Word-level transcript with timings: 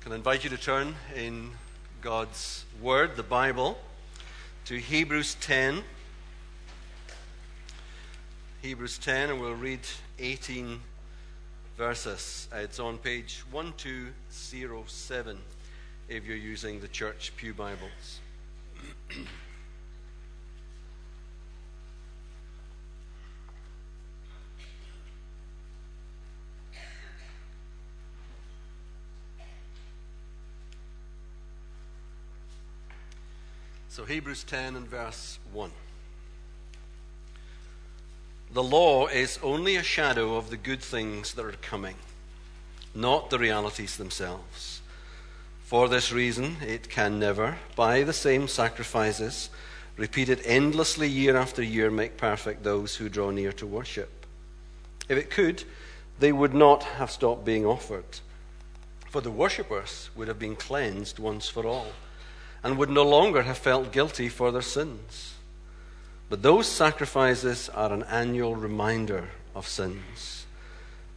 Can 0.00 0.12
I 0.12 0.14
invite 0.14 0.44
you 0.44 0.50
to 0.50 0.56
turn 0.56 0.94
in 1.14 1.50
God's 2.00 2.64
Word, 2.80 3.16
the 3.16 3.22
Bible, 3.22 3.76
to 4.64 4.78
Hebrews 4.78 5.36
10. 5.42 5.82
Hebrews 8.62 8.96
10, 8.96 9.28
and 9.28 9.38
we'll 9.38 9.52
read 9.52 9.80
18 10.18 10.80
verses. 11.76 12.48
Uh, 12.50 12.60
it's 12.60 12.80
on 12.80 12.96
page 12.96 13.44
1207 13.50 15.38
if 16.08 16.24
you're 16.24 16.34
using 16.34 16.80
the 16.80 16.88
Church 16.88 17.32
Pew 17.36 17.52
Bibles. 17.52 18.20
So, 33.90 34.04
Hebrews 34.04 34.44
10 34.44 34.76
and 34.76 34.86
verse 34.86 35.40
1. 35.52 35.72
The 38.52 38.62
law 38.62 39.08
is 39.08 39.40
only 39.42 39.74
a 39.74 39.82
shadow 39.82 40.36
of 40.36 40.48
the 40.48 40.56
good 40.56 40.80
things 40.80 41.34
that 41.34 41.44
are 41.44 41.50
coming, 41.60 41.96
not 42.94 43.30
the 43.30 43.38
realities 43.40 43.96
themselves. 43.96 44.80
For 45.64 45.88
this 45.88 46.12
reason, 46.12 46.58
it 46.64 46.88
can 46.88 47.18
never, 47.18 47.58
by 47.74 48.04
the 48.04 48.12
same 48.12 48.46
sacrifices, 48.46 49.50
repeated 49.96 50.40
endlessly 50.44 51.08
year 51.08 51.36
after 51.36 51.60
year, 51.60 51.90
make 51.90 52.16
perfect 52.16 52.62
those 52.62 52.94
who 52.94 53.08
draw 53.08 53.32
near 53.32 53.50
to 53.54 53.66
worship. 53.66 54.24
If 55.08 55.18
it 55.18 55.30
could, 55.30 55.64
they 56.20 56.30
would 56.30 56.54
not 56.54 56.84
have 56.84 57.10
stopped 57.10 57.44
being 57.44 57.66
offered, 57.66 58.20
for 59.10 59.20
the 59.20 59.32
worshippers 59.32 60.10
would 60.14 60.28
have 60.28 60.38
been 60.38 60.54
cleansed 60.54 61.18
once 61.18 61.48
for 61.48 61.66
all 61.66 61.88
and 62.62 62.76
would 62.76 62.90
no 62.90 63.04
longer 63.04 63.42
have 63.42 63.58
felt 63.58 63.92
guilty 63.92 64.28
for 64.28 64.50
their 64.50 64.62
sins. 64.62 65.34
But 66.28 66.42
those 66.42 66.66
sacrifices 66.66 67.68
are 67.70 67.92
an 67.92 68.04
annual 68.04 68.54
reminder 68.54 69.28
of 69.54 69.66
sins, 69.66 70.46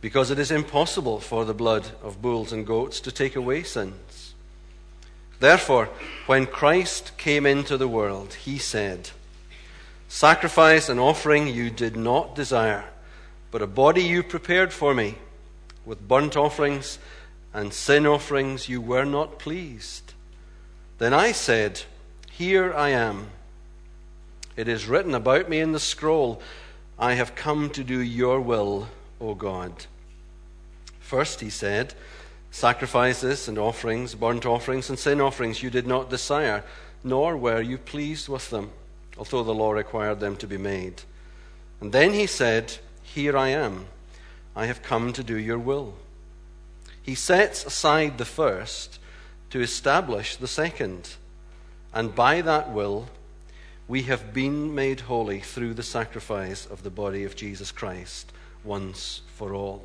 because 0.01 0.31
it 0.31 0.39
is 0.39 0.51
impossible 0.51 1.19
for 1.19 1.45
the 1.45 1.53
blood 1.53 1.87
of 2.01 2.21
bulls 2.21 2.51
and 2.51 2.65
goats 2.65 2.99
to 3.01 3.11
take 3.11 3.35
away 3.35 3.63
sins. 3.63 4.33
Therefore, 5.39 5.89
when 6.25 6.45
Christ 6.45 7.11
came 7.17 7.45
into 7.45 7.77
the 7.77 7.87
world, 7.87 8.33
he 8.33 8.57
said, 8.57 9.09
Sacrifice 10.07 10.89
and 10.89 10.99
offering 10.99 11.47
you 11.47 11.69
did 11.69 11.95
not 11.95 12.35
desire, 12.35 12.85
but 13.51 13.61
a 13.61 13.67
body 13.67 14.03
you 14.03 14.23
prepared 14.23 14.71
for 14.71 14.93
me. 14.93 15.15
With 15.85 16.07
burnt 16.07 16.37
offerings 16.37 16.97
and 17.53 17.73
sin 17.73 18.05
offerings 18.05 18.69
you 18.69 18.79
were 18.79 19.05
not 19.05 19.37
pleased. 19.37 20.02
Then 20.97 21.13
I 21.13 21.31
said, 21.31 21.81
Here 22.31 22.73
I 22.73 22.89
am. 22.89 23.29
It 24.55 24.67
is 24.67 24.87
written 24.87 25.15
about 25.15 25.49
me 25.49 25.59
in 25.59 25.71
the 25.71 25.79
scroll, 25.79 26.41
I 26.99 27.13
have 27.13 27.35
come 27.35 27.69
to 27.71 27.83
do 27.83 27.99
your 27.99 28.39
will, 28.39 28.87
O 29.19 29.33
God. 29.33 29.87
First, 30.99 31.41
he 31.41 31.49
said, 31.49 31.95
Sacrifices 32.51 33.47
and 33.47 33.57
offerings, 33.57 34.13
burnt 34.13 34.45
offerings 34.45 34.89
and 34.89 34.99
sin 34.99 35.19
offerings 35.19 35.63
you 35.63 35.71
did 35.71 35.87
not 35.87 36.09
desire, 36.09 36.63
nor 37.03 37.35
were 37.35 37.61
you 37.61 37.79
pleased 37.79 38.29
with 38.29 38.51
them, 38.51 38.69
although 39.17 39.43
the 39.43 39.53
law 39.53 39.71
required 39.71 40.19
them 40.19 40.37
to 40.37 40.47
be 40.47 40.57
made. 40.57 41.01
And 41.81 41.91
then 41.91 42.13
he 42.13 42.27
said, 42.27 42.77
Here 43.01 43.35
I 43.35 43.49
am. 43.49 43.87
I 44.55 44.67
have 44.67 44.83
come 44.83 45.13
to 45.13 45.23
do 45.23 45.37
your 45.37 45.57
will. 45.57 45.95
He 47.01 47.15
sets 47.15 47.65
aside 47.65 48.17
the 48.17 48.25
first 48.25 48.99
to 49.53 49.61
establish 49.61 50.35
the 50.35 50.47
second. 50.47 51.13
And 51.93 52.15
by 52.15 52.41
that 52.41 52.71
will, 52.71 53.07
we 53.87 54.01
have 54.01 54.33
been 54.33 54.73
made 54.73 55.01
holy 55.01 55.41
through 55.41 55.75
the 55.75 55.83
sacrifice 55.83 56.65
of 56.65 56.81
the 56.81 56.89
body 56.89 57.23
of 57.23 57.35
Jesus 57.35 57.71
Christ 57.71 58.31
once 58.63 59.21
for 59.35 59.53
all. 59.53 59.83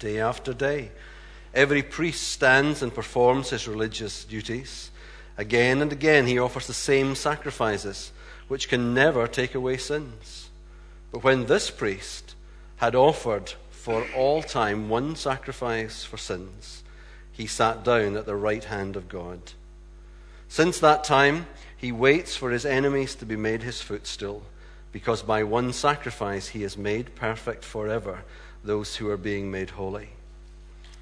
Day 0.00 0.18
after 0.18 0.52
day, 0.52 0.90
every 1.54 1.84
priest 1.84 2.26
stands 2.32 2.82
and 2.82 2.92
performs 2.92 3.50
his 3.50 3.68
religious 3.68 4.24
duties. 4.24 4.90
Again 5.38 5.80
and 5.80 5.92
again, 5.92 6.26
he 6.26 6.40
offers 6.40 6.66
the 6.66 6.74
same 6.74 7.14
sacrifices, 7.14 8.10
which 8.48 8.68
can 8.68 8.92
never 8.92 9.28
take 9.28 9.54
away 9.54 9.76
sins. 9.76 10.50
But 11.12 11.22
when 11.22 11.46
this 11.46 11.70
priest 11.70 12.34
had 12.78 12.96
offered 12.96 13.52
for 13.70 14.04
all 14.16 14.42
time 14.42 14.88
one 14.88 15.14
sacrifice 15.14 16.02
for 16.02 16.16
sins, 16.16 16.82
he 17.32 17.46
sat 17.46 17.82
down 17.82 18.16
at 18.16 18.26
the 18.26 18.36
right 18.36 18.64
hand 18.64 18.96
of 18.96 19.08
God. 19.08 19.40
Since 20.48 20.78
that 20.80 21.02
time, 21.02 21.46
he 21.76 21.90
waits 21.90 22.36
for 22.36 22.50
his 22.50 22.66
enemies 22.66 23.14
to 23.16 23.26
be 23.26 23.36
made 23.36 23.62
his 23.62 23.80
footstool, 23.80 24.42
because 24.92 25.22
by 25.22 25.42
one 25.42 25.72
sacrifice 25.72 26.48
he 26.48 26.62
has 26.62 26.76
made 26.76 27.14
perfect 27.14 27.64
forever 27.64 28.22
those 28.62 28.96
who 28.96 29.10
are 29.10 29.16
being 29.16 29.50
made 29.50 29.70
holy. 29.70 30.10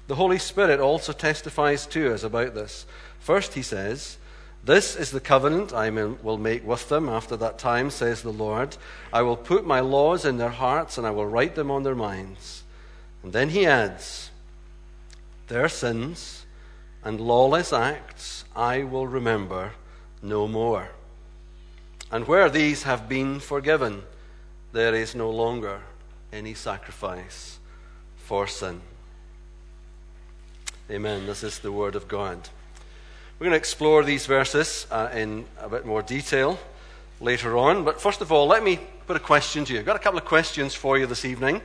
The 0.07 0.15
Holy 0.15 0.39
Spirit 0.39 0.79
also 0.79 1.13
testifies 1.13 1.85
to 1.87 2.13
us 2.13 2.23
about 2.23 2.55
this. 2.55 2.85
First, 3.19 3.53
he 3.53 3.61
says, 3.61 4.17
This 4.63 4.95
is 4.95 5.11
the 5.11 5.19
covenant 5.19 5.73
I 5.73 5.89
will 5.89 6.37
make 6.37 6.65
with 6.65 6.89
them 6.89 7.07
after 7.07 7.37
that 7.37 7.59
time, 7.59 7.89
says 7.89 8.21
the 8.21 8.31
Lord. 8.31 8.77
I 9.13 9.21
will 9.21 9.37
put 9.37 9.65
my 9.65 9.79
laws 9.79 10.25
in 10.25 10.37
their 10.37 10.49
hearts 10.49 10.97
and 10.97 11.05
I 11.05 11.11
will 11.11 11.27
write 11.27 11.55
them 11.55 11.69
on 11.69 11.83
their 11.83 11.95
minds. 11.95 12.63
And 13.23 13.31
then 13.31 13.49
he 13.49 13.65
adds, 13.65 14.30
their 15.51 15.67
sins 15.67 16.45
and 17.03 17.19
lawless 17.19 17.73
acts 17.73 18.45
I 18.55 18.83
will 18.83 19.05
remember 19.05 19.73
no 20.21 20.47
more. 20.47 20.91
And 22.09 22.25
where 22.25 22.49
these 22.49 22.83
have 22.83 23.09
been 23.09 23.41
forgiven, 23.41 24.03
there 24.71 24.95
is 24.95 25.13
no 25.13 25.29
longer 25.29 25.81
any 26.31 26.53
sacrifice 26.53 27.59
for 28.15 28.47
sin. 28.47 28.79
Amen. 30.89 31.25
This 31.25 31.43
is 31.43 31.59
the 31.59 31.71
Word 31.71 31.95
of 31.95 32.07
God. 32.07 32.37
We're 33.37 33.45
going 33.45 33.51
to 33.51 33.57
explore 33.57 34.05
these 34.05 34.25
verses 34.25 34.87
uh, 34.89 35.09
in 35.13 35.43
a 35.59 35.67
bit 35.67 35.85
more 35.85 36.01
detail 36.01 36.59
later 37.19 37.57
on. 37.57 37.83
But 37.83 37.99
first 37.99 38.21
of 38.21 38.31
all, 38.31 38.47
let 38.47 38.63
me 38.63 38.79
put 39.05 39.17
a 39.17 39.19
question 39.19 39.65
to 39.65 39.73
you. 39.73 39.79
I've 39.79 39.85
got 39.85 39.97
a 39.97 39.99
couple 39.99 40.19
of 40.19 40.25
questions 40.25 40.73
for 40.73 40.97
you 40.97 41.07
this 41.07 41.25
evening. 41.25 41.61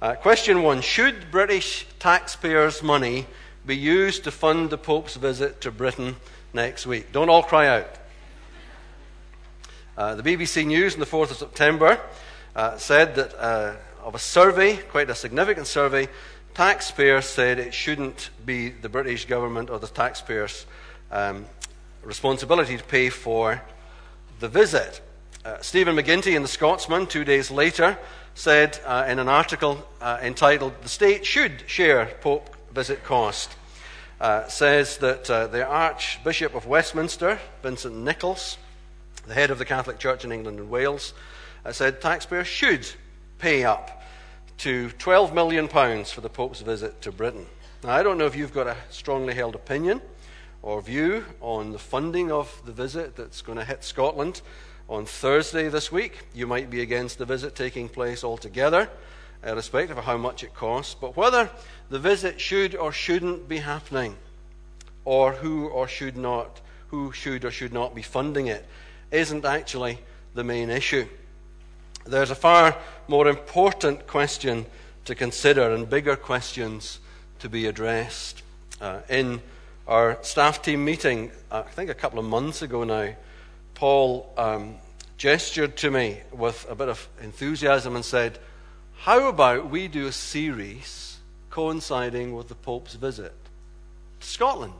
Uh, 0.00 0.14
question 0.14 0.62
one 0.62 0.82
Should 0.82 1.30
British 1.30 1.86
taxpayers' 1.98 2.82
money 2.82 3.26
be 3.64 3.74
used 3.74 4.24
to 4.24 4.30
fund 4.30 4.68
the 4.68 4.76
Pope's 4.76 5.16
visit 5.16 5.62
to 5.62 5.70
Britain 5.70 6.16
next 6.52 6.86
week? 6.86 7.12
Don't 7.12 7.30
all 7.30 7.42
cry 7.42 7.66
out. 7.66 7.88
Uh, 9.96 10.14
the 10.14 10.22
BBC 10.22 10.66
News 10.66 10.92
on 10.92 11.00
the 11.00 11.06
4th 11.06 11.30
of 11.30 11.38
September 11.38 11.98
uh, 12.54 12.76
said 12.76 13.14
that 13.14 13.34
uh, 13.42 13.76
of 14.04 14.14
a 14.14 14.18
survey, 14.18 14.76
quite 14.76 15.08
a 15.08 15.14
significant 15.14 15.66
survey, 15.66 16.08
taxpayers 16.52 17.24
said 17.24 17.58
it 17.58 17.72
shouldn't 17.72 18.28
be 18.44 18.68
the 18.68 18.90
British 18.90 19.24
government 19.24 19.70
or 19.70 19.78
the 19.78 19.86
taxpayers' 19.86 20.66
um, 21.10 21.46
responsibility 22.02 22.76
to 22.76 22.84
pay 22.84 23.08
for 23.08 23.62
the 24.40 24.48
visit. 24.48 25.00
Uh, 25.46 25.62
Stephen 25.62 25.94
McGinty 25.94 26.34
in 26.34 26.42
The 26.42 26.48
Scotsman, 26.48 27.06
two 27.06 27.24
days 27.24 27.52
later, 27.52 27.96
said 28.34 28.80
uh, 28.84 29.06
in 29.06 29.20
an 29.20 29.28
article 29.28 29.86
uh, 30.00 30.18
entitled 30.20 30.72
The 30.82 30.88
State 30.88 31.24
Should 31.24 31.62
Share 31.68 32.06
Pope 32.20 32.56
Visit 32.74 33.04
Cost, 33.04 33.54
uh, 34.20 34.48
says 34.48 34.98
that 34.98 35.30
uh, 35.30 35.46
the 35.46 35.64
Archbishop 35.64 36.56
of 36.56 36.66
Westminster, 36.66 37.38
Vincent 37.62 37.94
Nichols, 37.94 38.58
the 39.28 39.34
head 39.34 39.52
of 39.52 39.58
the 39.58 39.64
Catholic 39.64 40.00
Church 40.00 40.24
in 40.24 40.32
England 40.32 40.58
and 40.58 40.68
Wales, 40.68 41.14
said 41.70 42.00
taxpayers 42.00 42.48
should 42.48 42.84
pay 43.38 43.62
up 43.62 44.02
to 44.58 44.88
£12 44.98 45.32
million 45.32 45.68
for 45.68 46.22
the 46.22 46.28
Pope's 46.28 46.62
visit 46.62 47.00
to 47.02 47.12
Britain. 47.12 47.46
Now, 47.84 47.90
I 47.90 48.02
don't 48.02 48.18
know 48.18 48.26
if 48.26 48.34
you've 48.34 48.52
got 48.52 48.66
a 48.66 48.74
strongly 48.90 49.34
held 49.34 49.54
opinion 49.54 50.00
or 50.60 50.82
view 50.82 51.24
on 51.40 51.70
the 51.70 51.78
funding 51.78 52.32
of 52.32 52.60
the 52.66 52.72
visit 52.72 53.14
that's 53.14 53.42
going 53.42 53.58
to 53.58 53.64
hit 53.64 53.84
Scotland 53.84 54.40
on 54.88 55.04
Thursday 55.04 55.68
this 55.68 55.90
week. 55.90 56.26
You 56.34 56.46
might 56.46 56.70
be 56.70 56.80
against 56.80 57.18
the 57.18 57.24
visit 57.24 57.54
taking 57.54 57.88
place 57.88 58.22
altogether, 58.24 58.88
irrespective 59.44 59.98
of 59.98 60.04
how 60.04 60.16
much 60.16 60.44
it 60.44 60.54
costs. 60.54 60.94
But 60.94 61.16
whether 61.16 61.50
the 61.90 61.98
visit 61.98 62.40
should 62.40 62.74
or 62.74 62.92
shouldn't 62.92 63.48
be 63.48 63.58
happening, 63.58 64.16
or 65.04 65.32
who 65.32 65.68
or 65.68 65.88
should 65.88 66.16
not, 66.16 66.60
who 66.88 67.12
should 67.12 67.44
or 67.44 67.50
should 67.50 67.72
not 67.72 67.94
be 67.94 68.02
funding 68.02 68.46
it, 68.46 68.64
isn't 69.10 69.44
actually 69.44 69.98
the 70.34 70.44
main 70.44 70.70
issue. 70.70 71.06
There's 72.04 72.30
a 72.30 72.36
far 72.36 72.76
more 73.08 73.26
important 73.26 74.06
question 74.06 74.66
to 75.06 75.14
consider 75.14 75.72
and 75.72 75.88
bigger 75.88 76.16
questions 76.16 77.00
to 77.38 77.48
be 77.48 77.66
addressed. 77.66 78.42
Uh, 78.80 79.00
in 79.08 79.40
our 79.86 80.18
staff 80.22 80.62
team 80.62 80.84
meeting, 80.84 81.30
uh, 81.50 81.62
I 81.66 81.70
think 81.70 81.90
a 81.90 81.94
couple 81.94 82.18
of 82.18 82.24
months 82.24 82.62
ago 82.62 82.84
now, 82.84 83.14
Paul 83.76 84.32
um, 84.36 84.74
gestured 85.16 85.76
to 85.78 85.90
me 85.90 86.22
with 86.32 86.66
a 86.68 86.74
bit 86.74 86.88
of 86.88 87.08
enthusiasm 87.22 87.94
and 87.94 88.04
said, 88.04 88.38
How 88.96 89.28
about 89.28 89.70
we 89.70 89.86
do 89.86 90.06
a 90.06 90.12
series 90.12 91.06
coinciding 91.56 92.34
with 92.34 92.48
the 92.48 92.54
Pope's 92.54 92.96
visit 92.96 93.32
to 94.20 94.26
Scotland. 94.26 94.74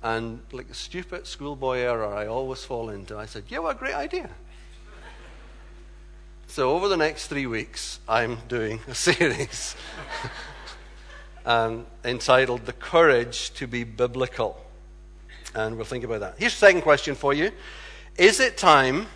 And 0.00 0.40
like 0.52 0.70
a 0.70 0.74
stupid 0.74 1.26
schoolboy 1.26 1.78
error 1.78 2.06
I 2.14 2.26
always 2.26 2.64
fall 2.64 2.90
into, 2.90 3.16
I 3.16 3.26
said, 3.26 3.44
Yeah, 3.48 3.58
what 3.58 3.74
a 3.74 3.78
great 3.78 3.94
idea. 3.94 4.30
so 6.46 6.70
over 6.70 6.86
the 6.86 6.96
next 6.96 7.26
three 7.26 7.46
weeks, 7.46 7.98
I'm 8.08 8.38
doing 8.46 8.78
a 8.86 8.94
series 9.08 9.74
um, 11.44 11.86
entitled 12.04 12.66
The 12.66 12.72
Courage 12.72 13.52
to 13.54 13.66
Be 13.66 13.82
Biblical. 13.82 14.60
And 15.54 15.76
we'll 15.76 15.84
think 15.84 16.04
about 16.04 16.20
that. 16.20 16.34
Here's 16.38 16.54
the 16.54 16.58
second 16.58 16.82
question 16.82 17.14
for 17.14 17.34
you 17.34 17.50
Is 18.16 18.40
it 18.40 18.56
time 18.56 19.06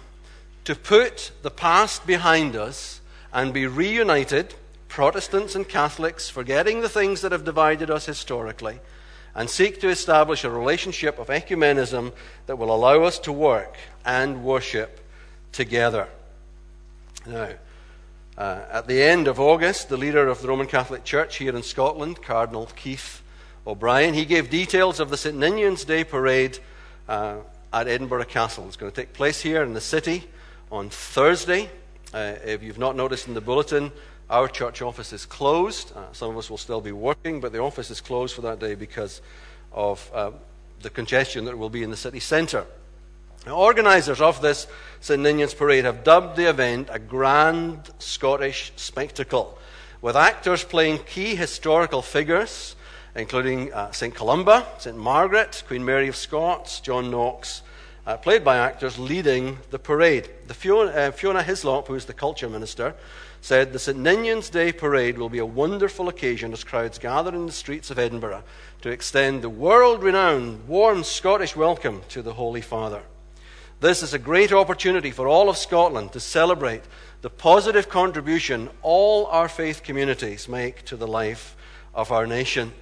to 0.65 0.75
put 0.75 1.31
the 1.43 1.51
past 1.51 2.07
behind 2.07 2.57
us 2.57 3.01
and 3.33 3.53
be 3.53 3.67
reunited, 3.67 4.55
Protestants 4.89 5.55
and 5.55 5.69
Catholics, 5.69 6.29
forgetting 6.29 6.81
the 6.81 6.89
things 6.89 7.21
that 7.21 7.33
have 7.33 7.45
divided 7.45 7.91
us 7.91 8.07
historically? 8.07 8.81
and 9.37 9.51
seek 9.51 9.79
to 9.81 9.89
establish 9.91 10.45
a 10.45 10.51
relationship 10.51 11.19
of 11.19 11.27
ecumenism 11.27 12.11
that 12.47 12.57
will 12.57 12.75
allow 12.75 13.03
us 13.03 13.19
to 13.19 13.31
work 13.31 13.77
and 14.03 14.43
worship 14.43 14.99
together. 15.53 16.09
Now, 17.27 17.51
uh, 18.39 18.61
at 18.71 18.87
the 18.87 19.03
end 19.03 19.29
of 19.29 19.39
August, 19.39 19.91
the 19.91 19.99
leader 19.99 20.27
of 20.27 20.41
the 20.41 20.49
Roman 20.49 20.67
Catholic 20.67 21.05
Church 21.05 21.37
here 21.37 21.55
in 21.55 21.63
Scotland, 21.63 22.23
Cardinal 22.23 22.67
Keith 22.77 23.23
O'Brien, 23.67 24.15
he 24.15 24.25
gave 24.25 24.49
details 24.49 25.01
of 25.01 25.11
the 25.11 25.17
St. 25.17 25.37
Ninian's 25.37 25.85
Day 25.85 26.05
parade 26.05 26.61
uh, 27.09 27.39
at 27.73 27.89
Edinburgh 27.89 28.27
Castle. 28.27 28.65
It's 28.69 28.77
going 28.77 28.93
to 28.93 28.95
take 28.95 29.13
place 29.13 29.41
here 29.41 29.65
in 29.65 29.75
the 29.75 29.81
city 29.81 30.23
on 30.71 30.89
Thursday. 30.89 31.69
Uh, 32.15 32.35
if 32.45 32.63
you've 32.63 32.79
not 32.79 32.95
noticed 32.95 33.27
in 33.27 33.35
the 33.35 33.41
bulletin, 33.41 33.91
our 34.31 34.47
church 34.47 34.83
office 34.83 35.13
is 35.13 35.27
closed. 35.27 35.93
Uh, 35.97 36.13
some 36.13 36.31
of 36.31 36.39
us 36.39 36.49
will 36.49 36.59
still 36.59 36.81
be 36.81 36.93
working, 36.93 37.41
but 37.41 37.51
the 37.51 37.59
office 37.59 37.91
is 37.91 38.01
closed 38.01 38.37
for 38.37 38.43
that 38.43 38.61
day 38.61 38.77
because 38.77 39.21
of 39.73 40.09
uh, 40.15 40.31
the 40.83 40.91
congestion 40.91 41.45
that 41.47 41.59
will 41.59 41.71
be 41.71 41.83
in 41.83 41.91
the 41.91 41.97
city 41.97 42.21
centre. 42.21 42.67
Now, 43.47 43.57
organisers 43.57 44.21
of 44.21 44.41
this 44.43 44.69
St. 45.01 45.21
Ninian's 45.21 45.55
Parade 45.55 45.85
have 45.85 46.05
dubbed 46.05 46.37
the 46.37 46.49
event 46.49 46.89
a 46.93 47.01
grand 47.01 47.91
Scottish 47.99 48.73
spectacle, 48.77 49.59
with 50.01 50.15
actors 50.15 50.63
playing 50.63 50.99
key 50.99 51.35
historical 51.35 52.01
figures, 52.01 52.76
including 53.17 53.73
uh, 53.73 53.91
St. 53.93 54.15
Columba, 54.15 54.67
St. 54.79 54.97
Margaret, 54.97 55.63
Queen 55.67 55.85
Mary 55.85 56.09
of 56.09 56.17
Scots, 56.17 56.81
John 56.81 57.11
Knox, 57.11 57.63
uh, 58.07 58.17
played 58.17 58.45
by 58.45 58.57
actors 58.59 58.99
leading 58.99 59.59
the 59.71 59.79
parade. 59.79 60.31
The 60.47 60.55
Fiona, 60.55 60.91
uh, 60.91 61.11
Fiona 61.11 61.43
Hislop, 61.43 61.89
who 61.89 61.95
is 61.95 62.05
the 62.05 62.13
culture 62.13 62.49
minister, 62.49 62.95
said 63.41 63.73
the 63.73 63.79
St. 63.79 63.99
Ninian's 63.99 64.51
Day 64.51 64.73
parade 64.73 65.19
will 65.19 65.29
be 65.29 65.39
a 65.39 65.47
wonderful 65.47 66.09
occasion 66.09 66.53
as 66.53 66.63
crowds 66.63 66.99
gather 66.99 67.35
in 67.35 67.47
the 67.47 67.53
streets 67.53 67.91
of 67.91 67.99
Edinburgh 67.99 68.45
to 68.83 68.91
extend 68.91 69.43
the 69.43 69.51
world 69.51 70.03
renowned, 70.03 70.69
warm 70.69 71.03
Scottish 71.03 71.57
welcome 71.57 72.03
to 72.11 72.23
the 72.23 72.35
Holy 72.35 72.61
Father. 72.61 73.03
This 73.81 74.03
is 74.03 74.15
a 74.15 74.19
great 74.19 74.53
opportunity 74.53 75.11
for 75.11 75.29
all 75.29 75.49
of 75.49 75.57
Scotland 75.57 76.13
to 76.13 76.21
celebrate 76.21 76.83
the 77.23 77.31
positive 77.31 77.89
contribution 77.89 78.71
all 78.83 79.27
our 79.27 79.49
faith 79.49 79.83
communities 79.83 80.49
make 80.49 80.85
to 80.85 80.97
the 80.97 81.07
life 81.07 81.57
of 81.95 82.13
our 82.13 82.27
nation. 82.27 82.73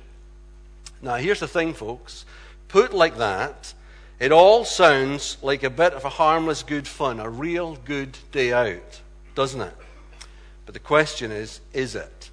Now, 1.04 1.16
here's 1.16 1.40
the 1.40 1.46
thing, 1.46 1.74
folks. 1.74 2.24
Put 2.68 2.94
like 2.94 3.18
that, 3.18 3.74
it 4.18 4.32
all 4.32 4.64
sounds 4.64 5.36
like 5.42 5.62
a 5.62 5.68
bit 5.68 5.92
of 5.92 6.06
a 6.06 6.08
harmless 6.08 6.62
good 6.62 6.88
fun, 6.88 7.20
a 7.20 7.28
real 7.28 7.76
good 7.84 8.16
day 8.32 8.54
out, 8.54 9.02
doesn't 9.34 9.60
it? 9.60 9.76
But 10.64 10.72
the 10.72 10.80
question 10.80 11.30
is 11.30 11.60
is 11.74 11.94
it? 11.94 12.30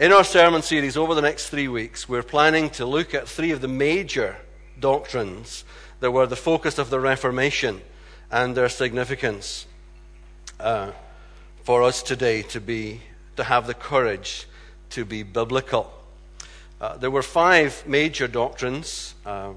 In 0.00 0.12
our 0.12 0.24
sermon 0.24 0.62
series 0.62 0.96
over 0.96 1.14
the 1.14 1.22
next 1.22 1.48
three 1.48 1.68
weeks, 1.68 2.08
we're 2.08 2.24
planning 2.24 2.70
to 2.70 2.84
look 2.84 3.14
at 3.14 3.28
three 3.28 3.52
of 3.52 3.60
the 3.60 3.68
major 3.68 4.36
doctrines 4.80 5.64
that 6.00 6.10
were 6.10 6.26
the 6.26 6.34
focus 6.34 6.76
of 6.76 6.90
the 6.90 6.98
Reformation 6.98 7.80
and 8.32 8.56
their 8.56 8.68
significance 8.68 9.66
uh, 10.58 10.90
for 11.62 11.84
us 11.84 12.02
today 12.02 12.42
to, 12.42 12.60
be, 12.60 13.00
to 13.36 13.44
have 13.44 13.68
the 13.68 13.74
courage 13.74 14.48
to 14.90 15.04
be 15.04 15.22
biblical. 15.22 15.92
Uh, 16.80 16.96
there 16.96 17.10
were 17.10 17.22
five 17.22 17.84
major 17.86 18.28
doctrines. 18.28 19.14
Uh, 19.24 19.52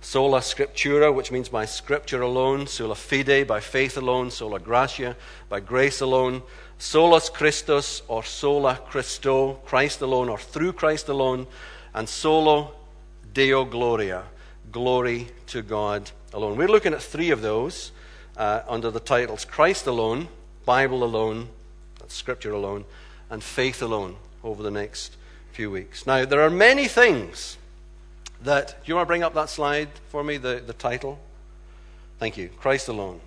Sola 0.00 0.38
Scriptura, 0.38 1.12
which 1.12 1.32
means 1.32 1.48
by 1.48 1.64
Scripture 1.64 2.22
alone, 2.22 2.68
sola 2.68 2.94
fide, 2.94 3.46
by 3.48 3.58
faith 3.58 3.96
alone, 3.96 4.30
sola 4.30 4.60
gratia, 4.60 5.16
by 5.48 5.58
grace 5.58 6.00
alone, 6.00 6.42
solus 6.78 7.28
Christus, 7.28 8.02
or 8.06 8.22
sola 8.22 8.78
Christo, 8.88 9.54
Christ 9.66 10.00
alone, 10.00 10.28
or 10.28 10.38
through 10.38 10.74
Christ 10.74 11.08
alone, 11.08 11.48
and 11.94 12.08
solo 12.08 12.72
Deo 13.34 13.64
Gloria, 13.64 14.22
glory 14.70 15.28
to 15.48 15.62
God 15.62 16.12
alone. 16.32 16.56
We're 16.56 16.68
looking 16.68 16.94
at 16.94 17.02
three 17.02 17.30
of 17.30 17.42
those 17.42 17.90
uh, 18.36 18.62
under 18.68 18.92
the 18.92 19.00
titles 19.00 19.44
Christ 19.44 19.88
alone, 19.88 20.28
Bible 20.64 21.02
alone, 21.02 21.48
that's 21.98 22.14
Scripture 22.14 22.52
alone, 22.52 22.84
and 23.28 23.42
faith 23.42 23.82
alone 23.82 24.14
over 24.44 24.62
the 24.62 24.70
next 24.70 25.16
few 25.58 25.72
weeks. 25.72 26.06
Now, 26.06 26.24
there 26.24 26.40
are 26.42 26.50
many 26.50 26.86
things 26.86 27.56
that, 28.42 28.68
do 28.68 28.74
you 28.84 28.94
want 28.94 29.06
to 29.06 29.08
bring 29.08 29.24
up 29.24 29.34
that 29.34 29.50
slide 29.50 29.88
for 30.08 30.22
me, 30.22 30.36
the, 30.36 30.62
the 30.64 30.72
title? 30.72 31.18
Thank 32.20 32.36
you. 32.36 32.48
Christ 32.60 32.86
alone. 32.86 33.20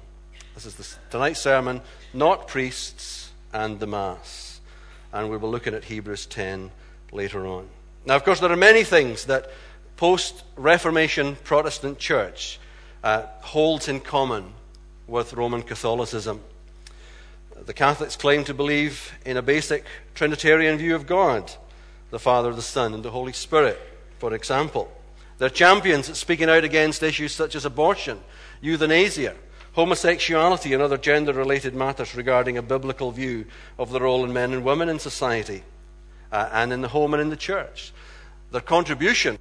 This 0.56 0.66
is 0.66 0.76
the, 0.76 0.88
tonight's 1.10 1.42
sermon, 1.42 1.82
not 2.14 2.48
priests 2.48 3.32
and 3.52 3.82
the 3.82 3.86
Mass. 3.86 4.62
And 5.12 5.30
we 5.30 5.36
will 5.36 5.52
look 5.52 5.68
at 5.68 5.84
Hebrews 5.84 6.26
10 6.26 6.72
later 7.12 7.46
on. 7.46 7.68
Now, 8.06 8.16
of 8.16 8.24
course, 8.24 8.40
there 8.40 8.50
are 8.50 8.56
many 8.56 8.86
things 8.86 9.26
that 9.26 9.52
post 9.98 10.46
Reformation 10.56 11.36
Protestant 11.44 12.00
church 12.00 12.62
uh, 13.04 13.24
holds 13.42 13.90
in 13.90 14.00
common 14.00 14.54
with 15.06 15.34
Roman 15.34 15.64
Catholicism. 15.64 16.40
The 17.66 17.74
Catholics 17.74 18.16
claim 18.16 18.46
to 18.46 18.54
believe 18.54 19.12
in 19.26 19.36
a 19.36 19.42
basic 19.42 19.84
Trinitarian 20.16 20.78
view 20.78 20.96
of 20.96 21.06
God 21.06 21.52
the 22.12 22.20
Father, 22.20 22.54
the 22.54 22.62
Son, 22.62 22.94
and 22.94 23.04
the 23.04 23.12
Holy 23.12 23.34
Spirit, 23.34 23.80
for 24.20 24.34
example. 24.34 24.92
They're 25.38 25.50
champions 25.50 26.10
at 26.10 26.18
speaking 26.18 26.50
out 26.50 26.64
against 26.64 27.02
issues 27.02 27.32
such 27.32 27.56
as 27.56 27.66
abortion, 27.66 28.20
euthanasia, 28.62 29.34
homosexuality, 29.74 30.74
and 30.74 30.84
other 30.84 30.98
gender 30.98 31.34
related 31.34 31.74
matters 31.74 32.14
regarding 32.14 32.58
a 32.58 32.62
biblical 32.62 33.12
view 33.12 33.46
of 33.80 33.92
the 33.92 34.00
role 34.00 34.24
of 34.24 34.30
men 34.30 34.54
and 34.54 34.64
women 34.64 34.90
in 34.90 35.00
society 35.00 35.64
uh, 36.32 36.50
and 36.52 36.72
in 36.72 36.82
the 36.82 36.90
home 36.90 37.14
and 37.14 37.22
in 37.22 37.30
the 37.30 37.36
church. 37.36 37.92
Their 38.52 38.62
contribution 38.62 39.40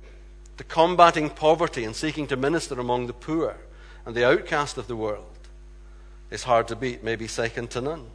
to 0.57 0.65
combating 0.65 1.31
poverty 1.31 1.85
and 1.85 1.95
seeking 1.95 2.27
to 2.29 2.37
minister 2.37 2.79
among 2.79 3.07
the 3.07 3.13
poor 3.13 3.57
and 4.07 4.15
the 4.15 4.27
outcast 4.27 4.79
of 4.79 4.87
the 4.87 4.97
world 4.97 5.27
is 6.31 6.45
hard 6.45 6.69
to 6.69 6.77
beat, 6.77 7.03
maybe 7.03 7.27
second 7.27 7.71
to 7.71 7.81
none. 7.81 8.07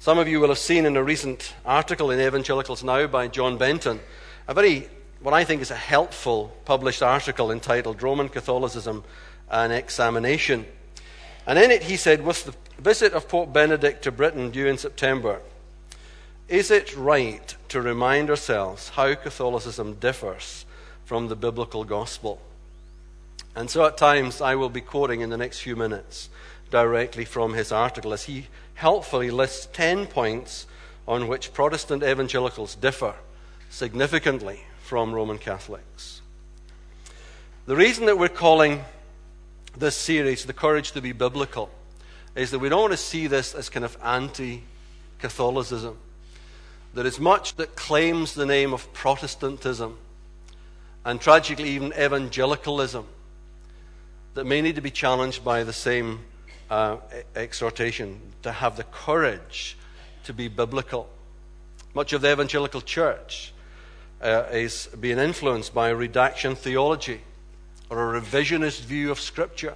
Some 0.00 0.18
of 0.18 0.28
you 0.28 0.40
will 0.40 0.48
have 0.48 0.56
seen 0.56 0.86
in 0.86 0.96
a 0.96 1.02
recent 1.04 1.52
article 1.62 2.10
in 2.10 2.18
Evangelicals 2.18 2.82
Now 2.82 3.06
by 3.06 3.28
John 3.28 3.58
Benton 3.58 4.00
a 4.48 4.54
very 4.54 4.88
what 5.20 5.34
I 5.34 5.44
think 5.44 5.60
is 5.60 5.70
a 5.70 5.76
helpful 5.76 6.56
published 6.64 7.02
article 7.02 7.52
entitled 7.52 8.02
Roman 8.02 8.30
Catholicism 8.30 9.04
An 9.50 9.72
Examination. 9.72 10.64
And 11.46 11.58
in 11.58 11.70
it, 11.70 11.82
he 11.82 11.98
said, 11.98 12.24
with 12.24 12.44
the 12.46 12.54
visit 12.80 13.12
of 13.12 13.28
Pope 13.28 13.52
Benedict 13.52 14.02
to 14.04 14.10
Britain 14.10 14.50
due 14.50 14.68
in 14.68 14.78
September, 14.78 15.42
is 16.48 16.70
it 16.70 16.96
right 16.96 17.54
to 17.68 17.82
remind 17.82 18.30
ourselves 18.30 18.88
how 18.88 19.14
Catholicism 19.14 19.96
differs 19.96 20.64
from 21.04 21.28
the 21.28 21.36
biblical 21.36 21.84
gospel? 21.84 22.40
And 23.54 23.68
so 23.68 23.84
at 23.84 23.98
times 23.98 24.40
I 24.40 24.54
will 24.54 24.70
be 24.70 24.80
quoting 24.80 25.20
in 25.20 25.28
the 25.28 25.36
next 25.36 25.60
few 25.60 25.76
minutes 25.76 26.30
directly 26.70 27.26
from 27.26 27.52
his 27.52 27.70
article 27.70 28.14
as 28.14 28.24
he 28.24 28.46
helpfully 28.80 29.30
lists 29.30 29.68
10 29.74 30.06
points 30.06 30.66
on 31.06 31.28
which 31.28 31.52
Protestant 31.52 32.02
evangelicals 32.02 32.74
differ 32.74 33.14
significantly 33.68 34.64
from 34.82 35.12
Roman 35.12 35.36
Catholics. 35.36 36.22
The 37.66 37.76
reason 37.76 38.06
that 38.06 38.18
we're 38.18 38.30
calling 38.30 38.82
this 39.76 39.94
series 39.94 40.46
The 40.46 40.54
Courage 40.54 40.92
to 40.92 41.02
be 41.02 41.12
Biblical 41.12 41.68
is 42.34 42.52
that 42.52 42.58
we 42.58 42.70
don't 42.70 42.80
want 42.80 42.94
to 42.94 42.96
see 42.96 43.26
this 43.26 43.54
as 43.54 43.68
kind 43.68 43.84
of 43.84 43.98
anti 44.02 44.64
Catholicism. 45.18 45.98
There 46.94 47.06
is 47.06 47.20
much 47.20 47.56
that 47.56 47.76
claims 47.76 48.32
the 48.32 48.46
name 48.46 48.72
of 48.72 48.90
Protestantism 48.94 49.98
and 51.04 51.20
tragically 51.20 51.68
even 51.68 51.92
evangelicalism 51.92 53.04
that 54.32 54.46
may 54.46 54.62
need 54.62 54.76
to 54.76 54.80
be 54.80 54.90
challenged 54.90 55.44
by 55.44 55.64
the 55.64 55.74
same 55.74 56.20
uh, 56.70 56.98
exhortation 57.34 58.20
to 58.42 58.52
have 58.52 58.76
the 58.76 58.84
courage 58.84 59.76
to 60.24 60.32
be 60.32 60.48
biblical. 60.48 61.08
Much 61.94 62.12
of 62.12 62.20
the 62.20 62.30
evangelical 62.30 62.80
church 62.80 63.52
uh, 64.22 64.44
is 64.52 64.88
being 65.00 65.18
influenced 65.18 65.74
by 65.74 65.88
a 65.88 65.94
redaction 65.94 66.54
theology 66.54 67.20
or 67.88 68.14
a 68.14 68.20
revisionist 68.20 68.82
view 68.82 69.10
of 69.10 69.18
Scripture. 69.18 69.74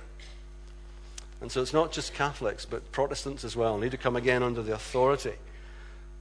And 1.40 1.50
so 1.50 1.60
it's 1.60 1.72
not 1.72 1.92
just 1.92 2.14
Catholics, 2.14 2.64
but 2.64 2.92
Protestants 2.92 3.44
as 3.44 3.56
well 3.56 3.76
need 3.76 3.90
to 3.90 3.98
come 3.98 4.16
again 4.16 4.42
under 4.42 4.62
the 4.62 4.72
authority 4.72 5.34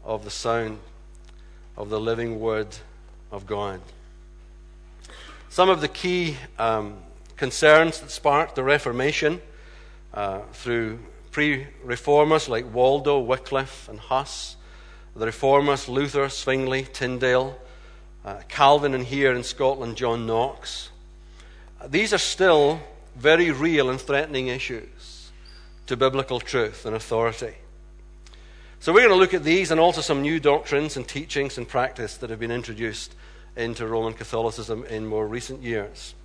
of 0.03 0.24
the 0.24 0.32
sound 0.32 0.80
of 1.77 1.89
the 1.89 2.00
living 2.00 2.39
Word 2.39 2.75
of 3.32 3.46
God. 3.46 3.80
Some 5.50 5.70
of 5.70 5.82
the 5.82 5.88
key 5.88 6.38
um, 6.58 6.98
concerns 7.38 8.00
that 8.00 8.10
sparked 8.10 8.56
the 8.56 8.63
Reformation 8.63 9.39
uh, 10.13 10.41
through 10.51 11.00
pre 11.32 11.67
reformers 11.84 12.48
like 12.48 12.72
Waldo, 12.74 13.20
Wycliffe, 13.20 13.89
and 13.89 14.00
Huss, 14.00 14.55
the 15.15 15.25
reformers 15.25 15.89
Luther, 15.89 16.29
Zwingli, 16.29 16.84
Tyndale, 16.84 17.60
uh, 18.25 18.41
Calvin, 18.48 18.93
and 18.93 19.05
here 19.05 19.34
in 19.34 19.43
Scotland, 19.43 19.98
John 19.98 20.25
Knox. 20.25 20.89
These 21.88 22.13
are 22.13 22.20
still 22.20 22.79
very 23.15 23.51
real 23.51 23.89
and 23.89 24.00
threatening 24.00 24.48
issues 24.48 25.32
to 25.88 25.98
biblical 25.98 26.39
truth 26.39 26.86
and 26.86 26.96
authority. 26.96 27.55
So, 28.79 28.91
we're 28.91 29.08
going 29.08 29.12
to 29.12 29.20
look 29.20 29.34
at 29.34 29.43
these 29.43 29.72
and 29.72 29.79
also 29.79 30.01
some 30.01 30.22
new 30.22 30.39
doctrines 30.39 30.98
and 30.98 31.08
teachings 31.08 31.58
and 31.58 31.67
practice 31.67 32.17
that 32.17 32.29
have 32.29 32.39
been 32.39 32.51
introduced 32.51 33.15
into 33.55 33.88
Roman 33.88 34.13
Catholicism 34.13 34.84
in 34.86 35.05
more 35.05 35.27
recent 35.27 35.62
years. 35.62 36.15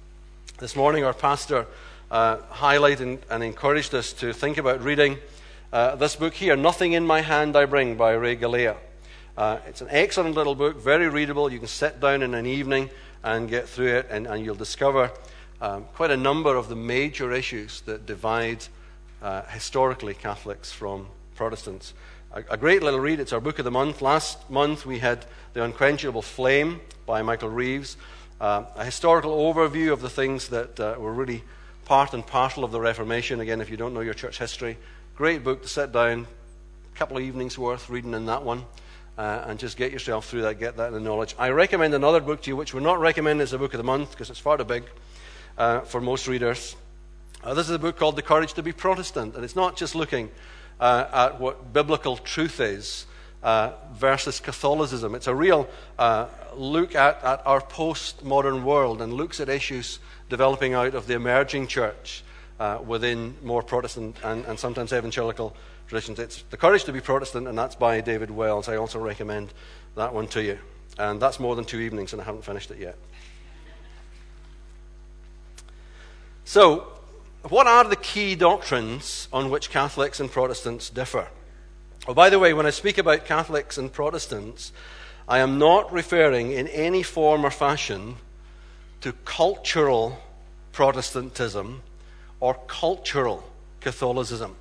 This 0.59 0.75
morning, 0.75 1.05
our 1.05 1.15
pastor 1.15 1.67
uh, 2.11 2.39
highlighted 2.51 3.19
and 3.31 3.43
encouraged 3.43 3.95
us 3.95 4.13
to 4.15 4.33
think 4.33 4.59
about 4.59 4.83
reading 4.83 5.19
uh, 5.73 5.97
this 5.97 6.17
book 6.17 6.35
here, 6.35 6.57
Nothing 6.57 6.93
in 6.93 7.07
My 7.07 7.21
Hand 7.21 7.57
I 7.57 7.67
Bring 7.67 7.97
by 7.97 8.13
Ray 8.13 8.37
Galea. 8.37 8.77
Uh, 9.37 9.59
it's 9.67 9.83
an 9.83 9.89
excellent 9.91 10.35
little 10.35 10.55
book, 10.55 10.79
very 10.79 11.09
readable. 11.09 11.53
You 11.53 11.59
can 11.59 11.69
sit 11.69 12.01
down 12.01 12.23
in 12.23 12.35
an 12.35 12.47
evening 12.47 12.91
and 13.23 13.49
get 13.49 13.69
through 13.69 13.99
it, 13.99 14.07
and, 14.11 14.27
and 14.27 14.45
you'll 14.45 14.55
discover 14.55 15.11
um, 15.61 15.85
quite 15.95 16.11
a 16.11 16.17
number 16.17 16.57
of 16.57 16.69
the 16.69 16.77
major 16.77 17.33
issues 17.33 17.83
that 17.83 18.07
divide 18.07 18.65
uh, 19.23 19.43
historically 19.43 20.15
Catholics 20.15 20.73
from 20.73 21.07
Protestants. 21.35 21.93
A, 22.33 22.43
a, 22.51 22.57
great 22.57 22.83
little 22.83 23.01
read. 23.01 23.21
It's 23.21 23.33
our 23.33 23.41
book 23.41 23.59
of 23.59 23.65
the 23.65 23.71
month. 23.71 24.01
Last 24.01 24.49
month 24.49 24.87
we 24.87 25.01
had 25.01 25.27
The 25.53 25.63
Unquenchable 25.63 26.23
Flame 26.23 26.81
by 27.07 27.23
Michael 27.23 27.51
Reeves, 27.51 27.97
uh, 28.41 28.65
a 28.77 28.85
historical 28.85 29.37
overview 29.37 29.93
of 29.93 30.01
the 30.01 30.11
things 30.11 30.49
that 30.49 30.81
uh, 30.81 30.95
were 30.99 31.13
really 31.13 31.43
part 31.89 32.13
and 32.13 32.25
parcel 32.25 32.65
of 32.65 32.71
the 32.71 32.79
Reformation. 32.79 33.41
Again, 33.41 33.63
if 33.63 33.71
you 33.71 33.79
don't 33.79 33.95
know 33.95 34.01
your 34.01 34.13
church 34.13 34.39
history, 34.39 34.77
great 35.17 35.43
book 35.43 35.63
to 35.63 35.69
sit 35.69 35.91
down, 35.91 36.27
a 36.95 36.99
couple 36.99 37.17
of 37.17 37.23
evenings 37.23 37.57
worth 37.57 37.89
reading 37.89 38.13
in 38.13 38.27
that 38.27 38.43
one. 38.43 38.67
Uh, 39.17 39.45
and 39.47 39.59
just 39.59 39.77
get 39.77 39.91
yourself 39.91 40.27
through 40.29 40.43
that, 40.43 40.61
get 40.61 40.77
that 40.77 40.89
in 40.89 40.93
the 40.93 41.01
knowledge. 41.01 41.35
I 41.39 41.49
recommend 41.49 41.95
another 41.95 42.21
book 42.21 42.43
to 42.43 42.51
you, 42.51 42.57
which 42.57 42.73
we're 42.73 42.81
not 42.81 43.01
recommending 43.01 43.43
as 43.43 43.53
a 43.55 43.59
book 43.59 43.73
of 43.73 43.79
the 43.79 43.85
month 43.85 44.11
because 44.11 44.31
it's 44.31 44.39
far 44.39 44.57
too 44.59 44.65
big 44.65 44.85
uh, 45.57 45.81
for 45.81 46.01
most 46.01 46.29
readers. 46.29 46.77
Uh, 47.43 47.55
this 47.55 47.69
is 47.69 47.75
a 47.75 47.79
book 47.79 47.97
called 47.97 48.17
The 48.17 48.23
Courage 48.23 48.53
to 48.53 48.63
be 48.63 48.71
Protestant, 48.71 49.35
and 49.35 49.43
it's 49.43 49.57
not 49.57 49.75
just 49.77 49.95
looking 49.95 50.31
uh, 50.79 51.07
at 51.11 51.41
what 51.41 51.73
biblical 51.73 52.19
truth 52.19 52.61
is 52.61 53.07
uh, 53.43 53.73
versus 53.95 54.41
Catholicism. 54.41 55.15
It's 55.15 55.27
a 55.27 55.35
real 55.35 55.67
uh, 55.99 56.27
look 56.55 56.95
at, 56.95 57.25
at 57.25 57.45
our 57.47 57.63
postmodern 57.63 58.63
world 58.63 59.01
and 59.01 59.15
looks 59.15 59.41
at 59.41 59.49
issues 59.49 59.99
developing 60.29 60.75
out 60.75 60.95
of 60.95 61.07
the 61.07 61.15
emerging 61.15 61.67
church 61.67 62.23
uh, 62.61 62.79
within 62.85 63.37
more 63.43 63.63
Protestant 63.63 64.17
and, 64.23 64.45
and 64.47 64.59
sometimes 64.59 64.93
evangelical 64.93 65.57
traditions. 65.87 66.19
It's 66.19 66.43
The 66.51 66.57
Courage 66.57 66.85
to 66.85 66.93
be 66.93 67.01
Protestant, 67.01 67.49
and 67.49 67.57
that's 67.57 67.75
by 67.75 68.01
David 68.01 68.31
Wells. 68.31 68.69
I 68.69 68.77
also 68.77 68.99
recommend 68.99 69.53
that 69.97 70.13
one 70.13 70.27
to 70.29 70.43
you. 70.43 70.59
And 70.99 71.21
that's 71.21 71.39
more 71.39 71.55
than 71.57 71.65
two 71.65 71.79
evenings, 71.79 72.13
and 72.13 72.21
I 72.21 72.25
haven't 72.25 72.45
finished 72.45 72.71
it 72.71 72.79
yet. 72.79 72.97
So, 76.45 76.89
what 77.49 77.67
are 77.67 77.85
the 77.85 77.97
key 77.97 78.35
doctrines 78.35 79.29
on 79.33 79.51
which 79.51 79.71
Catholics 79.71 80.19
and 80.19 80.31
Protestants 80.31 80.91
differ? 80.91 81.29
Oh, 82.07 82.15
by 82.15 82.31
the 82.31 82.39
way, 82.39 82.55
when 82.55 82.67
I 82.67 82.71
speak 82.71 82.99
about 82.99 83.27
Catholics 83.27 83.79
and 83.79 83.93
Protestants, 83.93 84.73
I 85.29 85.39
am 85.39 85.59
not 85.59 85.93
referring 85.93 86.53
in 86.53 86.67
any 86.69 87.03
form 87.03 87.45
or 87.45 87.51
fashion 87.51 88.17
to 89.01 89.13
cultural 89.25 90.19
Protestantism 90.73 91.83
or 92.41 92.55
cultural 92.69 93.43
Catholicism. 93.81 94.55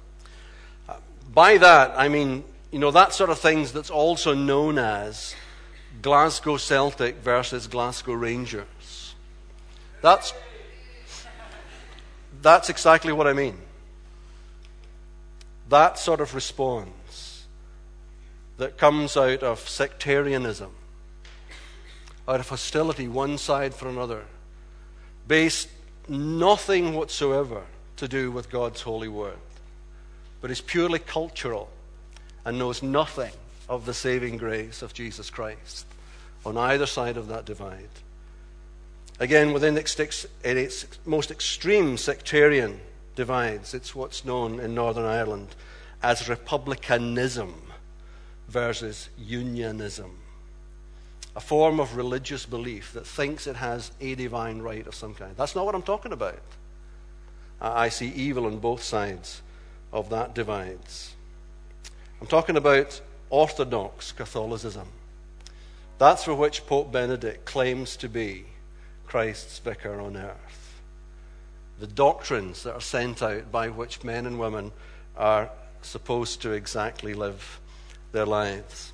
Uh, 0.90 0.96
by 1.32 1.58
that, 1.58 1.94
I 1.96 2.08
mean, 2.08 2.44
you 2.72 2.80
know, 2.80 2.92
that 2.92 3.14
sort 3.14 3.30
of 3.30 3.40
things 3.40 3.72
that's 3.72 3.90
also 3.92 4.34
known 4.34 4.78
as 4.78 5.36
Glasgow 6.02 6.58
Celtic 6.58 7.18
versus 7.18 7.68
Glasgow 7.68 8.14
Rangers. 8.14 9.16
That's, 10.02 10.34
that's 12.42 12.70
exactly 12.70 13.14
what 13.14 13.28
I 13.28 13.34
mean. 13.34 13.58
That 15.70 16.00
sort 16.00 16.22
of 16.22 16.34
response 16.34 17.46
that 18.58 18.78
comes 18.78 19.16
out 19.16 19.44
of 19.44 19.60
sectarianism 19.68 20.72
out 22.28 22.40
of 22.40 22.50
hostility 22.50 23.08
one 23.08 23.38
side 23.38 23.74
for 23.74 23.88
another, 23.88 24.26
based 25.28 25.70
nothing 26.08 26.94
whatsoever 26.94 27.64
to 27.96 28.08
do 28.08 28.32
with 28.32 28.50
God's 28.50 28.82
holy 28.82 29.08
word, 29.08 29.38
but 30.42 30.52
is 30.52 30.62
purely 30.62 31.00
cultural 31.00 31.70
and 32.46 32.60
knows 32.60 32.84
nothing 32.84 33.32
of 33.70 33.86
the 33.86 33.94
saving 33.94 34.38
grace 34.38 34.82
of 34.82 34.94
Jesus 34.94 35.30
Christ 35.30 35.86
on 36.46 36.58
either 36.58 36.86
side 36.86 37.18
of 37.18 37.28
that 37.28 37.46
divide. 37.46 37.90
Again, 39.20 39.52
within 39.52 39.78
its 39.78 40.86
most 41.06 41.32
extreme 41.32 41.98
sectarian 41.98 42.80
divides, 43.16 43.74
it's 43.74 43.96
what's 43.96 44.24
known 44.24 44.60
in 44.60 44.76
Northern 44.76 45.06
Ireland 45.06 45.56
as 46.04 46.30
republicanism 46.30 47.54
versus 48.48 49.10
unionism 49.18 50.17
a 51.38 51.40
form 51.40 51.80
of 51.80 51.96
religious 51.96 52.48
belief 52.48 52.94
that 52.94 53.06
thinks 53.06 53.46
it 53.46 53.56
has 53.56 53.92
a 54.02 54.16
divine 54.16 54.58
right 54.60 54.88
of 54.88 54.96
some 54.96 55.14
kind. 55.14 55.36
That's 55.38 55.56
not 55.56 55.68
what 55.68 55.76
I'm 55.76 55.84
talking 55.84 56.12
about. 56.12 56.40
I 57.62 57.90
see 57.90 58.08
evil 58.08 58.48
on 58.48 58.58
both 58.58 58.82
sides 58.82 59.44
of 59.94 60.10
that 60.10 60.34
divide. 60.34 60.80
I'm 62.20 62.26
talking 62.26 62.58
about 62.58 63.00
Orthodox 63.30 64.12
Catholicism. 64.12 64.88
That's 66.00 66.24
for 66.24 66.34
which 66.34 66.66
Pope 66.66 66.92
Benedict 66.92 67.46
claims 67.46 67.98
to 67.98 68.10
be 68.10 68.46
Christ's 69.06 69.60
vicar 69.60 70.02
on 70.02 70.18
earth. 70.18 70.82
The 71.80 71.86
doctrines 71.86 72.64
that 72.64 72.74
are 72.74 72.82
sent 72.82 73.22
out 73.22 73.52
by 73.52 73.70
which 73.70 74.04
men 74.04 74.26
and 74.26 74.40
women 74.40 74.72
are 75.16 75.52
supposed 75.84 76.42
to 76.42 76.54
exactly 76.54 77.14
live 77.14 77.60
their 78.12 78.26
lives. 78.26 78.92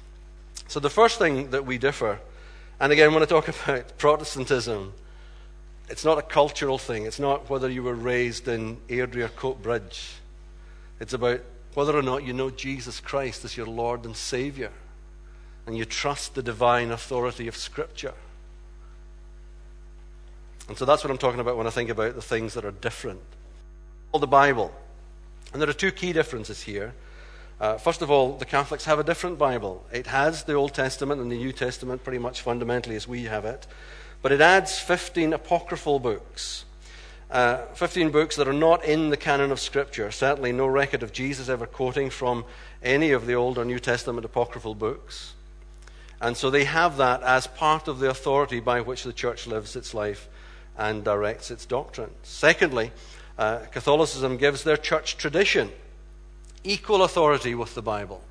So, 0.68 0.82
the 0.82 0.90
first 0.90 1.20
thing 1.20 1.52
that 1.52 1.66
we 1.66 1.78
differ 1.78 2.20
and 2.80 2.92
again, 2.92 3.14
when 3.14 3.24
I 3.24 3.26
talk 3.26 3.48
about 3.66 3.98
Protestantism, 3.98 4.94
it's 5.90 6.06
not 6.06 6.18
a 6.18 6.22
cultural 6.22 6.78
thing. 6.78 7.06
It's 7.06 7.20
not 7.20 7.50
whether 7.50 7.70
you 7.70 7.84
were 7.84 7.94
raised 7.94 8.48
in 8.48 8.78
Airdrie 8.88 9.26
or 9.26 9.30
Coatbridge. 9.30 10.14
It's 11.00 11.14
about 11.14 11.42
whether 11.74 11.98
or 11.98 12.02
not 12.02 12.24
you 12.24 12.34
know 12.34 12.50
Jesus 12.50 13.00
Christ 13.00 13.44
as 13.44 13.58
your 13.58 13.68
Lord 13.68 14.06
and 14.06 14.16
Savior 14.16 14.72
and 15.66 15.78
you 15.78 15.86
trust 15.86 16.36
the 16.36 16.44
divine 16.44 16.92
authority 16.92 17.48
of 17.48 17.56
Scripture. 17.56 18.14
And 20.68 20.78
so 20.78 20.86
that's 20.86 21.04
what 21.04 21.12
I'm 21.12 21.18
talking 21.18 21.40
about 21.40 21.58
when 21.58 21.68
I 21.68 21.72
think 21.72 21.90
about 21.90 22.16
the 22.16 22.22
things 22.22 22.54
that 22.54 22.66
are 22.66 22.72
different. 22.72 23.22
All 24.12 24.20
the 24.20 24.28
Bible. 24.28 24.74
And 25.52 25.62
there 25.62 25.70
are 25.70 25.74
two 25.74 25.92
key 25.92 26.14
differences 26.14 26.64
here. 26.64 26.94
Uh, 27.60 27.78
first 27.78 28.02
of 28.02 28.10
all, 28.10 28.38
the 28.38 28.46
Catholics 28.46 28.86
have 28.86 29.00
a 29.00 29.04
different 29.04 29.38
Bible. 29.38 29.86
It 29.92 30.08
has 30.08 30.44
the 30.44 30.54
Old 30.54 30.74
Testament 30.74 31.22
and 31.22 31.32
the 31.32 31.38
New 31.38 31.52
Testament 31.52 32.04
pretty 32.04 32.20
much 32.20 32.42
fundamentally 32.42 32.96
as 32.96 33.08
we 33.08 33.24
have 33.24 33.46
it, 33.46 33.68
but 34.22 34.32
it 34.32 34.42
adds 34.42 34.80
15 34.80 35.34
apocryphal 35.34 36.00
books. 36.00 36.66
Uh, 37.32 37.66
15 37.74 38.12
books 38.12 38.36
that 38.36 38.48
are 38.48 38.54
not 38.54 38.86
in 38.86 39.10
the 39.10 39.18
canon 39.18 39.52
of 39.52 39.60
Scripture. 39.60 40.12
Certainly, 40.12 40.52
no 40.52 40.68
record 40.68 41.02
of 41.02 41.12
Jesus 41.12 41.50
ever 41.50 41.66
quoting 41.66 42.10
from 42.10 42.46
any 42.84 43.12
of 43.12 43.26
the 43.26 43.34
Old 43.34 43.58
or 43.58 43.66
New 43.66 43.80
Testament 43.80 44.24
apocryphal 44.24 44.76
books. 44.76 45.34
And 46.22 46.38
so 46.38 46.50
they 46.50 46.64
have 46.66 46.98
that 46.98 47.24
as 47.24 47.48
part 47.48 47.88
of 47.88 48.00
the 48.00 48.10
authority 48.10 48.60
by 48.60 48.82
which 48.82 49.04
the 49.04 49.14
church 49.14 49.48
lives 49.48 49.76
its 49.76 49.94
life 49.94 50.30
and 50.78 51.04
directs 51.04 51.50
its 51.50 51.66
doctrine. 51.66 52.12
Secondly, 52.24 52.92
uh, 53.38 53.60
Catholicism 53.72 54.38
gives 54.38 54.64
their 54.64 54.78
church 54.78 55.18
tradition 55.18 55.72
equal 56.64 57.04
authority 57.04 57.56
with 57.56 57.76
the 57.76 57.82
Bible. 57.82 58.22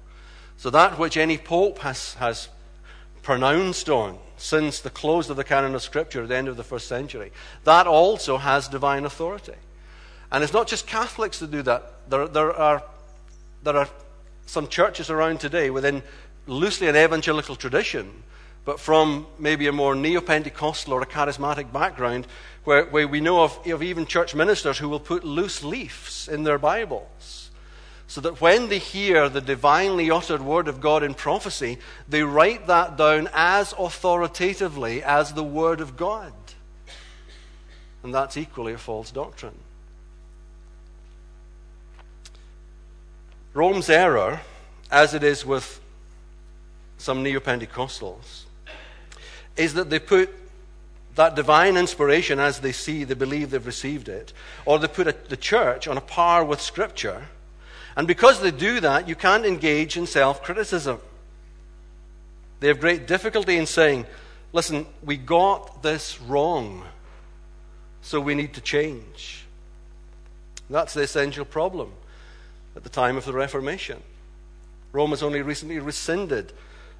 So 0.57 0.71
that 0.71 0.99
which 0.99 1.17
any 1.17 1.39
pope 1.39 1.81
has, 1.81 2.15
has 2.15 2.49
pronounced 3.23 3.89
on 3.89 4.19
since 4.37 4.81
the 4.81 4.91
close 4.91 5.31
of 5.31 5.37
the 5.37 5.45
canon 5.45 5.75
of 5.75 5.83
Scripture 5.83 6.23
at 6.23 6.29
the 6.29 6.37
end 6.37 6.49
of 6.49 6.57
the 6.57 6.65
first 6.65 6.89
century, 6.89 7.33
that 7.65 7.87
also 7.87 8.37
has 8.37 8.69
divine 8.69 9.05
authority. 9.05 9.55
And 10.31 10.43
it's 10.43 10.53
not 10.53 10.67
just 10.67 10.87
Catholics 10.87 11.39
that 11.41 11.51
do 11.51 11.63
that. 11.63 12.09
There, 12.09 12.27
there, 12.27 12.53
are, 12.53 12.83
there 13.63 13.77
are 13.77 13.89
some 14.47 14.67
churches 14.67 15.11
around 15.11 15.41
today 15.41 15.71
within 15.71 16.03
loosely 16.47 16.89
an 16.89 16.97
evangelical 16.97 17.55
tradition, 17.55 18.23
but 18.65 18.81
from 18.81 19.27
maybe 19.39 19.67
a 19.67 19.73
more 19.73 19.95
neo 19.95 20.21
Pentecostal 20.21 20.95
or 20.95 21.03
a 21.03 21.07
charismatic 21.07 21.73
background, 21.73 22.27
where, 22.65 22.85
where 22.87 23.07
we 23.07 23.21
know 23.21 23.43
of, 23.43 23.67
of 23.67 23.83
even 23.83 24.07
church 24.07 24.35
ministers 24.35 24.79
who 24.79 24.89
will 24.89 25.01
put 25.01 25.25
loose 25.25 25.63
leaves 25.63 26.29
in 26.29 26.45
their 26.45 26.59
Bibles 26.59 27.42
so 28.13 28.21
that 28.21 28.43
when 28.43 28.69
they 28.69 28.77
hear 28.79 29.31
the 29.31 29.41
divinely 29.41 30.11
uttered 30.11 30.43
word 30.43 30.69
of 30.69 30.83
God 30.83 31.03
in 31.03 31.15
prophecy, 31.15 31.79
they 32.07 32.23
write 32.23 32.67
that 32.67 32.99
down 32.99 33.27
as 33.33 33.73
authoritatively 33.79 35.03
as 35.03 35.33
the 35.33 35.43
word 35.43 35.81
of 35.81 35.97
God. 35.97 36.35
And 38.03 38.13
that's 38.13 38.37
equally 38.37 38.75
a 38.75 38.77
false 38.77 39.11
doctrine. 39.11 39.55
Rome's 43.55 43.89
error, 43.89 44.43
as 44.91 45.15
it 45.15 45.23
is 45.23 45.47
with 45.47 45.81
some 46.99 47.23
neo 47.23 47.41
Pentecostals, 47.41 48.43
is 49.57 49.73
that 49.73 49.89
they 49.89 49.99
put 49.99 50.29
that 51.15 51.35
divine 51.35 51.79
inspiration 51.79 52.39
as 52.39 52.61
they 52.61 52.73
see, 52.73 53.05
they 53.05 53.15
believe 53.15 53.53
they've 53.53 53.67
received 53.67 54.11
it, 54.11 54.35
or 54.67 54.79
they 54.79 54.87
put 54.87 55.07
a, 55.07 55.17
the 55.31 55.37
church 55.39 55.89
on 55.89 55.97
a 55.97 56.03
par 56.03 56.45
with 56.45 56.61
Scripture. 56.61 57.29
And 57.97 58.07
because 58.07 58.41
they 58.41 58.51
do 58.51 58.81
that, 58.81 59.09
you 59.09 59.15
can't 59.15 59.45
engage 59.45 59.97
in 59.97 60.07
self 60.07 60.43
criticism. 60.43 60.99
They 62.61 62.69
have 62.69 62.81
great 62.81 63.07
difficulty 63.07 63.57
in 63.57 63.67
saying, 63.67 64.07
listen, 64.53 64.87
we 65.05 65.17
got 65.17 65.83
this 65.83 66.21
wrong, 66.21 66.85
so 68.01 68.21
we 68.21 68.35
need 68.35 68.55
to 68.55 68.61
change. 68.61 69.45
That's 70.71 70.95
the 70.95 71.03
essential 71.03 71.45
problem 71.45 71.93
at 72.77 72.85
the 72.85 72.89
time 72.89 73.17
of 73.17 73.25
the 73.25 73.33
Reformation. 73.33 74.03
Rome 74.93 75.11
has 75.11 75.23
only 75.23 75.43
recently 75.43 75.79
rescinded 75.79 76.53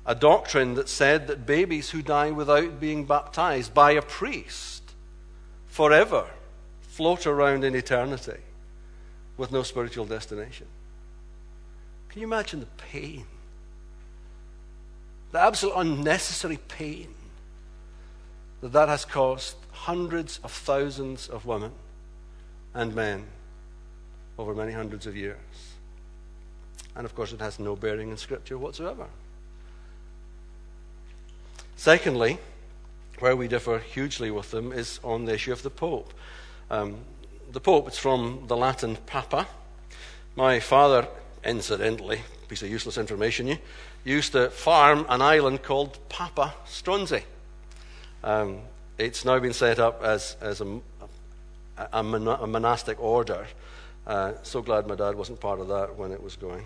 a 0.05 0.15
doctrine 0.15 0.75
that 0.75 0.89
said 0.89 1.29
that 1.29 1.47
babies 1.47 1.91
who 1.91 2.03
die 2.03 2.31
without 2.31 2.81
being 2.81 3.05
baptized 3.05 3.73
by 3.73 3.93
a 3.93 4.03
priest 4.03 4.83
forever 5.67 6.29
float 6.81 7.27
around 7.27 7.65
in 7.65 7.75
eternity 7.75 8.41
with 9.37 9.53
no 9.53 9.63
spiritual 9.63 10.05
destination. 10.05 10.67
Can 12.13 12.21
you 12.21 12.27
imagine 12.27 12.61
the 12.61 12.67
pain? 12.67 13.25
The 15.33 15.41
absolute 15.41 15.73
unnecessary 15.77 16.59
pain 16.69 17.15
that 18.61 18.73
that 18.73 18.89
has 18.91 19.07
caused 19.07 19.57
hundreds 19.71 20.39
of 20.45 20.53
thousands 20.53 21.27
of 21.27 21.47
women 21.47 21.73
and 22.75 22.95
men 22.95 23.25
over 24.39 24.55
many 24.55 24.73
hundreds 24.73 25.07
of 25.07 25.17
years. 25.17 25.39
And 26.95 27.07
of 27.07 27.15
course, 27.15 27.33
it 27.33 27.41
has 27.41 27.59
no 27.59 27.77
bearing 27.77 28.11
in 28.11 28.19
Scripture 28.19 28.59
whatsoever. 28.59 29.07
Secondly, 31.77 32.39
where 33.21 33.35
we 33.35 33.49
differ 33.49 33.79
hugely 33.79 34.31
with 34.31 34.51
them 34.51 34.71
is 34.71 35.01
on 35.03 35.25
the 35.25 35.33
issue 35.33 35.53
of 35.53 35.63
the 35.63 35.71
Pope. 35.71 36.13
Um, 36.71 36.99
the 37.51 37.61
Pope, 37.61 37.89
it's 37.89 37.99
from 37.99 38.45
the 38.49 38.57
Latin 38.57 38.99
papa. 39.07 39.47
My 40.37 40.61
father, 40.61 41.09
incidentally, 41.45 42.21
piece 42.49 42.63
of 42.63 42.71
useless 42.71 42.99
information, 42.99 43.47
you, 43.47 43.59
used 44.05 44.33
to 44.33 44.51
farm 44.51 45.07
an 45.09 45.23
island 45.23 45.63
called 45.63 45.99
Papa 46.09 46.55
Stronsay. 46.67 47.23
Um, 48.23 48.61
it's 48.99 49.25
now 49.25 49.39
been 49.39 49.53
set 49.53 49.79
up 49.79 50.03
as, 50.03 50.37
as 50.41 50.61
a, 50.61 50.81
a, 51.77 51.87
a, 51.93 52.03
monastic 52.03 53.01
order. 53.01 53.47
Uh, 54.07 54.33
so 54.43 54.63
glad 54.63 54.87
my 54.87 54.95
dad 54.95 55.15
wasn't 55.15 55.41
part 55.41 55.61
of 55.61 55.69
that 55.69 55.97
when 55.97 56.13
it 56.13 56.23
was 56.23 56.37
going. 56.37 56.65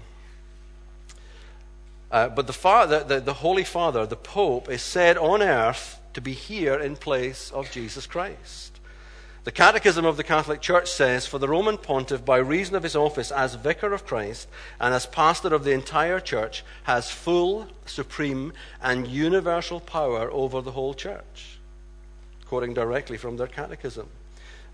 Uh, 2.10 2.28
but 2.28 2.46
the, 2.46 3.04
the, 3.06 3.20
the 3.20 3.34
Holy 3.34 3.64
Father, 3.64 4.06
the 4.06 4.16
Pope, 4.16 4.68
is 4.68 4.82
said 4.82 5.16
on 5.16 5.42
earth 5.42 6.00
to 6.14 6.20
be 6.20 6.32
here 6.32 6.78
in 6.78 6.96
place 6.96 7.50
of 7.52 7.70
Jesus 7.70 8.06
Christ. 8.06 8.75
The 9.46 9.52
Catechism 9.52 10.04
of 10.04 10.16
the 10.16 10.24
Catholic 10.24 10.60
Church 10.60 10.90
says, 10.90 11.24
For 11.24 11.38
the 11.38 11.46
Roman 11.46 11.78
pontiff, 11.78 12.24
by 12.24 12.38
reason 12.38 12.74
of 12.74 12.82
his 12.82 12.96
office 12.96 13.30
as 13.30 13.54
vicar 13.54 13.92
of 13.92 14.04
Christ 14.04 14.48
and 14.80 14.92
as 14.92 15.06
pastor 15.06 15.54
of 15.54 15.62
the 15.62 15.70
entire 15.70 16.18
church, 16.18 16.64
has 16.82 17.12
full, 17.12 17.68
supreme, 17.84 18.52
and 18.82 19.06
universal 19.06 19.78
power 19.78 20.28
over 20.32 20.60
the 20.60 20.72
whole 20.72 20.94
church. 20.94 21.60
Quoting 22.46 22.74
directly 22.74 23.16
from 23.16 23.36
their 23.36 23.46
catechism. 23.46 24.08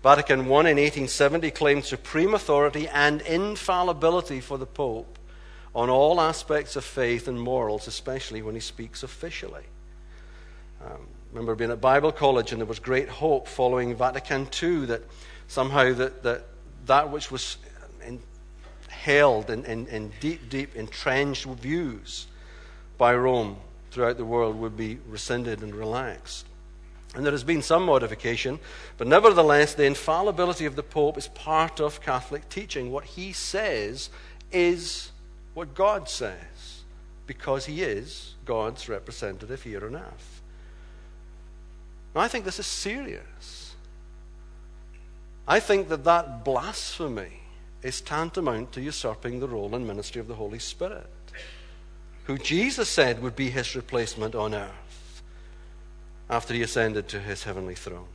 Vatican 0.01 0.39
I 0.39 0.43
in 0.43 0.77
1870 0.77 1.51
claimed 1.51 1.85
supreme 1.85 2.33
authority 2.33 2.87
and 2.87 3.21
infallibility 3.21 4.41
for 4.41 4.57
the 4.57 4.65
Pope 4.65 5.19
on 5.75 5.91
all 5.91 6.19
aspects 6.19 6.75
of 6.75 6.83
faith 6.83 7.27
and 7.27 7.39
morals, 7.39 7.87
especially 7.87 8.41
when 8.41 8.55
he 8.55 8.61
speaks 8.61 9.03
officially. 9.03 9.65
Um, 10.83 11.05
remember 11.33 11.55
being 11.55 11.71
at 11.71 11.81
Bible 11.81 12.11
college, 12.11 12.51
and 12.51 12.61
there 12.61 12.67
was 12.67 12.79
great 12.79 13.09
hope 13.09 13.47
following 13.47 13.95
Vatican 13.95 14.47
II 14.61 14.85
that 14.85 15.01
somehow 15.47 15.91
that, 15.93 16.21
that, 16.21 16.45
that 16.85 17.09
which 17.09 17.31
was 17.31 17.57
in, 18.05 18.19
held 18.87 19.49
in, 19.49 19.65
in, 19.65 19.87
in 19.87 20.11
deep, 20.19 20.47
deep, 20.49 20.75
entrenched 20.75 21.45
views 21.45 22.27
by 22.99 23.15
Rome 23.15 23.57
throughout 23.89 24.17
the 24.17 24.25
world 24.25 24.59
would 24.59 24.77
be 24.77 24.99
rescinded 25.07 25.63
and 25.63 25.73
relaxed. 25.73 26.45
And 27.15 27.25
there 27.25 27.31
has 27.31 27.43
been 27.43 27.61
some 27.61 27.85
modification, 27.85 28.59
but 28.97 29.07
nevertheless, 29.07 29.73
the 29.73 29.85
infallibility 29.85 30.65
of 30.65 30.75
the 30.75 30.83
Pope 30.83 31.17
is 31.17 31.27
part 31.29 31.79
of 31.79 32.01
Catholic 32.01 32.47
teaching. 32.49 32.91
What 32.91 33.05
he 33.05 33.33
says 33.33 34.09
is 34.51 35.11
what 35.53 35.73
God 35.73 36.09
says 36.09 36.81
because 37.25 37.65
he 37.65 37.81
is 37.81 38.35
God's 38.45 38.89
representative 38.89 39.63
here 39.63 39.85
on 39.85 39.95
earth. 39.95 40.32
Now, 42.13 42.21
I 42.21 42.27
think 42.27 42.45
this 42.45 42.59
is 42.59 42.67
serious. 42.67 43.75
I 45.47 45.59
think 45.59 45.89
that 45.89 46.03
that 46.03 46.45
blasphemy 46.45 47.41
is 47.81 48.01
tantamount 48.01 48.71
to 48.73 48.81
usurping 48.81 49.39
the 49.39 49.47
role 49.47 49.75
and 49.75 49.85
ministry 49.85 50.21
of 50.21 50.27
the 50.27 50.35
Holy 50.35 50.59
Spirit, 50.59 51.09
who 52.25 52.37
Jesus 52.37 52.87
said 52.87 53.21
would 53.21 53.35
be 53.35 53.49
his 53.49 53.75
replacement 53.75 54.35
on 54.35 54.53
earth 54.53 55.23
after 56.29 56.53
he 56.53 56.61
ascended 56.61 57.09
to 57.09 57.19
his 57.19 57.43
heavenly 57.43 57.75
throne. 57.75 58.07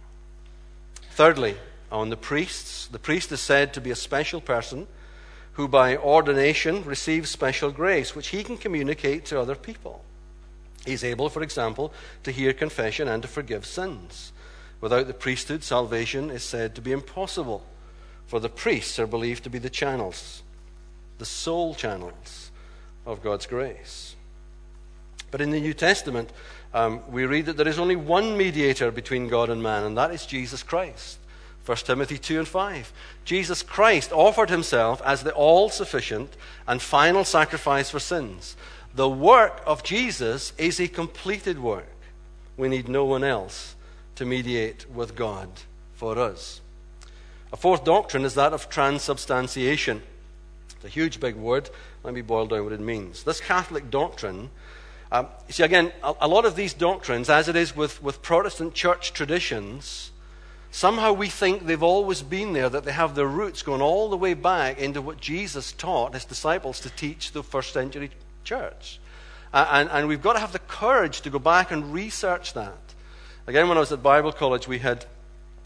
Thirdly, 1.10 1.56
on 1.92 2.08
the 2.08 2.16
priests, 2.16 2.86
the 2.86 2.98
priest 2.98 3.30
is 3.32 3.40
said 3.40 3.74
to 3.74 3.80
be 3.80 3.90
a 3.90 3.96
special 3.96 4.40
person 4.40 4.86
who 5.52 5.68
by 5.68 5.96
ordination 5.96 6.84
receives 6.84 7.30
special 7.30 7.70
grace, 7.70 8.14
which 8.14 8.28
he 8.28 8.44
can 8.44 8.56
communicate 8.56 9.24
to 9.26 9.40
other 9.40 9.56
people. 9.56 10.04
He's 10.84 11.04
able, 11.04 11.28
for 11.28 11.42
example, 11.42 11.92
to 12.22 12.30
hear 12.30 12.52
confession 12.52 13.08
and 13.08 13.22
to 13.22 13.28
forgive 13.28 13.66
sins. 13.66 14.32
Without 14.80 15.06
the 15.06 15.14
priesthood, 15.14 15.64
salvation 15.64 16.30
is 16.30 16.42
said 16.42 16.74
to 16.74 16.80
be 16.80 16.92
impossible, 16.92 17.64
for 18.26 18.40
the 18.40 18.48
priests 18.48 18.98
are 18.98 19.06
believed 19.06 19.44
to 19.44 19.50
be 19.50 19.58
the 19.58 19.70
channels, 19.70 20.42
the 21.18 21.24
sole 21.24 21.74
channels 21.74 22.50
of 23.04 23.22
God's 23.22 23.46
grace. 23.46 24.14
But 25.30 25.40
in 25.40 25.50
the 25.50 25.60
New 25.60 25.74
Testament, 25.74 26.30
um, 26.72 27.00
we 27.10 27.26
read 27.26 27.46
that 27.46 27.56
there 27.56 27.68
is 27.68 27.78
only 27.78 27.96
one 27.96 28.36
mediator 28.36 28.90
between 28.90 29.28
God 29.28 29.50
and 29.50 29.62
man, 29.62 29.84
and 29.84 29.96
that 29.96 30.12
is 30.12 30.26
Jesus 30.26 30.62
Christ. 30.62 31.18
1 31.66 31.76
Timothy 31.78 32.16
2 32.16 32.38
and 32.38 32.48
5. 32.48 32.92
Jesus 33.26 33.62
Christ 33.62 34.10
offered 34.10 34.48
himself 34.48 35.02
as 35.04 35.22
the 35.22 35.34
all 35.34 35.68
sufficient 35.68 36.34
and 36.66 36.80
final 36.80 37.24
sacrifice 37.24 37.90
for 37.90 37.98
sins. 37.98 38.56
The 38.94 39.08
work 39.08 39.62
of 39.66 39.82
Jesus 39.82 40.52
is 40.58 40.80
a 40.80 40.88
completed 40.88 41.58
work. 41.58 41.88
We 42.56 42.68
need 42.68 42.88
no 42.88 43.04
one 43.04 43.22
else 43.22 43.76
to 44.16 44.24
mediate 44.24 44.90
with 44.90 45.14
God 45.14 45.48
for 45.94 46.18
us. 46.18 46.60
A 47.52 47.56
fourth 47.56 47.84
doctrine 47.84 48.24
is 48.24 48.34
that 48.34 48.52
of 48.52 48.68
transubstantiation. 48.68 50.02
It's 50.76 50.84
a 50.84 50.88
huge 50.88 51.20
big 51.20 51.36
word. 51.36 51.70
Let 52.02 52.14
me 52.14 52.20
boil 52.20 52.46
down 52.46 52.64
what 52.64 52.72
it 52.72 52.80
means. 52.80 53.22
This 53.22 53.40
Catholic 53.40 53.90
doctrine, 53.90 54.50
um, 55.12 55.28
see, 55.48 55.62
again, 55.62 55.92
a, 56.02 56.14
a 56.22 56.28
lot 56.28 56.44
of 56.44 56.56
these 56.56 56.74
doctrines, 56.74 57.30
as 57.30 57.48
it 57.48 57.56
is 57.56 57.76
with, 57.76 58.02
with 58.02 58.22
Protestant 58.22 58.74
church 58.74 59.12
traditions, 59.12 60.10
Somehow 60.70 61.12
we 61.12 61.28
think 61.28 61.66
they've 61.66 61.82
always 61.82 62.22
been 62.22 62.52
there, 62.52 62.68
that 62.68 62.84
they 62.84 62.92
have 62.92 63.14
their 63.14 63.26
roots 63.26 63.62
going 63.62 63.80
all 63.80 64.10
the 64.10 64.16
way 64.16 64.34
back 64.34 64.78
into 64.78 65.00
what 65.00 65.20
Jesus 65.20 65.72
taught 65.72 66.14
his 66.14 66.24
disciples 66.24 66.80
to 66.80 66.90
teach 66.90 67.32
the 67.32 67.42
first 67.42 67.72
century 67.72 68.10
church. 68.44 69.00
And, 69.52 69.88
and 69.90 70.08
we've 70.08 70.22
got 70.22 70.34
to 70.34 70.40
have 70.40 70.52
the 70.52 70.58
courage 70.58 71.22
to 71.22 71.30
go 71.30 71.38
back 71.38 71.70
and 71.70 71.92
research 71.92 72.52
that. 72.52 72.78
Again, 73.46 73.68
when 73.68 73.78
I 73.78 73.80
was 73.80 73.92
at 73.92 74.02
Bible 74.02 74.32
college, 74.32 74.68
we 74.68 74.78
had, 74.78 75.06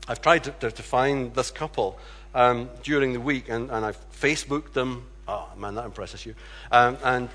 I've 0.06 0.22
tried 0.22 0.44
to, 0.44 0.50
to, 0.52 0.70
to 0.70 0.82
find 0.82 1.34
this 1.34 1.50
couple 1.50 1.98
um, 2.34 2.70
during 2.84 3.12
the 3.12 3.20
week, 3.20 3.48
and, 3.48 3.70
and 3.70 3.84
I've 3.84 3.98
Facebooked 4.12 4.72
them. 4.72 5.06
Oh, 5.26 5.48
man, 5.56 5.74
that 5.74 5.84
impresses 5.84 6.24
you. 6.24 6.34
Um, 6.70 6.96
and, 7.02 7.28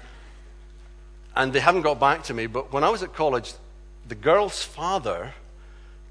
and 1.35 1.53
they 1.53 1.59
haven't 1.59 1.81
got 1.81 1.99
back 1.99 2.23
to 2.23 2.33
me, 2.33 2.47
but 2.47 2.71
when 2.71 2.83
I 2.83 2.89
was 2.89 3.03
at 3.03 3.13
college, 3.13 3.53
the 4.07 4.15
girl's 4.15 4.63
father 4.63 5.33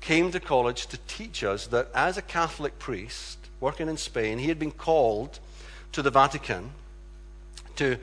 came 0.01 0.31
to 0.33 0.41
college 0.41 0.87
to 0.89 0.99
teach 1.09 1.43
us 1.43 1.67
that 1.69 1.89
as 1.95 2.17
a 2.17 2.23
Catholic 2.23 2.79
priest 2.79 3.39
working 3.59 3.89
in 3.89 3.97
Spain, 3.97 4.39
he 4.39 4.49
had 4.49 4.59
been 4.59 4.71
called 4.71 5.39
to 5.93 6.03
the 6.03 6.11
Vatican 6.11 6.71
to, 7.77 7.97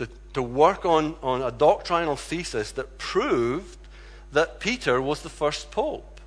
to, 0.00 0.08
to 0.32 0.42
work 0.42 0.86
on, 0.86 1.14
on 1.22 1.42
a 1.42 1.50
doctrinal 1.50 2.16
thesis 2.16 2.72
that 2.72 2.96
proved 2.96 3.76
that 4.32 4.58
Peter 4.58 5.00
was 5.00 5.20
the 5.20 5.28
first 5.28 5.70
pope. 5.70 6.20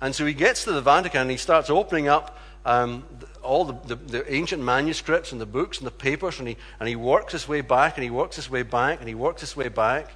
And 0.00 0.14
so 0.14 0.24
he 0.24 0.32
gets 0.32 0.64
to 0.64 0.72
the 0.72 0.80
Vatican 0.80 1.22
and 1.22 1.30
he 1.30 1.36
starts 1.36 1.68
opening 1.68 2.08
up 2.08 2.38
um, 2.64 3.04
all 3.42 3.66
the, 3.66 3.74
the, 3.86 3.94
the, 3.94 4.34
ancient 4.34 4.62
manuscripts 4.62 5.32
and 5.32 5.40
the 5.40 5.46
books 5.46 5.78
and 5.78 5.86
the 5.86 5.90
papers, 5.90 6.38
and 6.38 6.48
he, 6.48 6.56
and 6.78 6.88
he 6.88 6.96
works 6.96 7.32
his 7.32 7.48
way 7.48 7.60
back, 7.60 7.96
and 7.96 8.04
he 8.04 8.10
works 8.10 8.36
his 8.36 8.50
way 8.50 8.62
back, 8.62 9.00
and 9.00 9.08
he 9.08 9.14
works 9.14 9.40
his 9.40 9.56
way 9.56 9.68
back. 9.68 10.10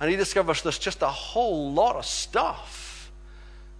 And 0.00 0.10
he 0.10 0.16
discovers 0.16 0.62
there's 0.62 0.78
just 0.78 1.02
a 1.02 1.08
whole 1.08 1.72
lot 1.72 1.96
of 1.96 2.06
stuff 2.06 3.10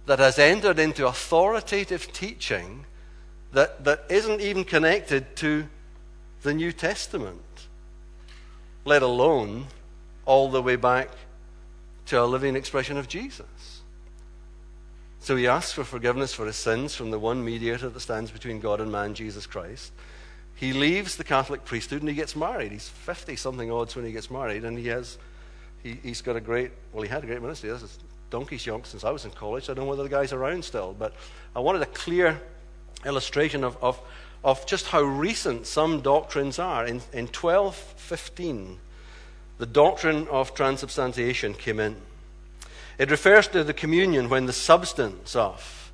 that 0.05 0.19
has 0.19 0.37
entered 0.39 0.79
into 0.79 1.07
authoritative 1.07 2.11
teaching 2.13 2.85
that, 3.51 3.83
that 3.83 4.03
isn't 4.09 4.41
even 4.41 4.63
connected 4.63 5.35
to 5.37 5.67
the 6.43 6.53
New 6.53 6.71
Testament, 6.71 7.41
let 8.87 9.01
alone 9.01 9.67
all 10.25 10.49
the 10.49 10.61
way 10.61 10.77
back 10.77 11.09
to 12.05 12.21
a 12.21 12.23
living 12.23 12.55
expression 12.55 12.97
of 12.97 13.09
Jesus. 13.09 13.81
So 15.19 15.35
he 15.35 15.45
asks 15.45 15.73
for 15.73 15.83
forgiveness 15.83 16.33
for 16.33 16.45
his 16.45 16.55
sins 16.55 16.95
from 16.95 17.11
the 17.11 17.19
one 17.19 17.43
mediator 17.43 17.89
that 17.89 17.99
stands 17.99 18.31
between 18.31 18.61
God 18.61 18.79
and 18.79 18.89
man, 18.89 19.13
Jesus 19.13 19.45
Christ. 19.45 19.91
He 20.55 20.71
leaves 20.71 21.17
the 21.17 21.25
Catholic 21.25 21.65
priesthood 21.65 22.01
and 22.01 22.07
he 22.07 22.15
gets 22.15 22.33
married. 22.33 22.71
He's 22.71 22.87
50 22.87 23.35
something 23.35 23.69
odds 23.69 23.93
when 23.93 24.05
he 24.05 24.13
gets 24.13 24.31
married, 24.31 24.63
and 24.63 24.77
he 24.77 24.87
has, 24.87 25.17
he, 25.83 25.99
has 26.05 26.21
got 26.21 26.37
a 26.37 26.41
great, 26.41 26.71
well, 26.93 27.03
he 27.03 27.09
had 27.09 27.25
a 27.25 27.27
great 27.27 27.41
ministry. 27.41 27.69
This 27.69 27.83
is 27.83 27.99
donkey's 28.29 28.65
young 28.65 28.85
since 28.85 29.03
I 29.03 29.11
was 29.11 29.25
in 29.25 29.31
college. 29.31 29.69
I 29.69 29.73
don't 29.73 29.83
know 29.83 29.89
whether 29.89 30.03
the 30.03 30.09
guy's 30.09 30.31
around 30.31 30.63
still, 30.63 30.95
but 30.97 31.13
I 31.53 31.59
wanted 31.59 31.81
a 31.81 31.87
clear 31.87 32.41
illustration 33.05 33.65
of, 33.65 33.75
of, 33.83 33.99
of 34.43 34.65
just 34.65 34.87
how 34.87 35.01
recent 35.01 35.67
some 35.67 36.01
doctrines 36.01 36.59
are. 36.59 36.85
In, 36.85 37.01
in 37.11 37.27
1215, 37.27 38.79
the 39.57 39.65
doctrine 39.65 40.27
of 40.27 40.53
transubstantiation 40.53 41.53
came 41.53 41.79
in. 41.79 41.97
It 42.97 43.11
refers 43.11 43.47
to 43.49 43.63
the 43.63 43.73
communion 43.73 44.29
when 44.29 44.45
the 44.45 44.53
substance 44.53 45.35
of 45.35 45.91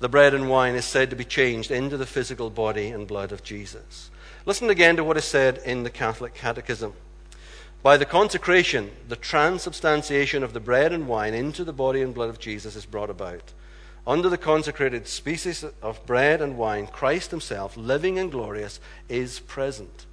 the 0.00 0.08
bread 0.08 0.32
and 0.32 0.48
wine 0.48 0.74
is 0.74 0.84
said 0.84 1.10
to 1.10 1.16
be 1.16 1.24
changed 1.24 1.70
into 1.70 1.96
the 1.96 2.06
physical 2.06 2.50
body 2.50 2.88
and 2.88 3.06
blood 3.06 3.32
of 3.32 3.42
Jesus. 3.42 4.10
Listen 4.46 4.70
again 4.70 4.96
to 4.96 5.04
what 5.04 5.16
is 5.16 5.24
said 5.24 5.58
in 5.64 5.82
the 5.82 5.90
Catholic 5.90 6.34
Catechism. 6.34 6.92
By 7.82 7.96
the 7.96 8.04
consecration, 8.04 8.90
the 9.08 9.16
transubstantiation 9.16 10.42
of 10.42 10.52
the 10.52 10.60
bread 10.60 10.92
and 10.92 11.06
wine 11.06 11.34
into 11.34 11.64
the 11.64 11.72
body 11.72 12.00
and 12.02 12.14
blood 12.14 12.28
of 12.28 12.38
Jesus 12.38 12.76
is 12.76 12.86
brought 12.86 13.10
about. 13.10 13.52
Under 14.08 14.30
the 14.30 14.38
consecrated 14.38 15.06
species 15.06 15.62
of 15.82 16.06
bread 16.06 16.40
and 16.40 16.56
wine, 16.56 16.86
Christ 16.86 17.30
himself, 17.30 17.76
living 17.76 18.18
and 18.18 18.32
glorious, 18.32 18.80
is 19.06 19.40
present. 19.40 20.06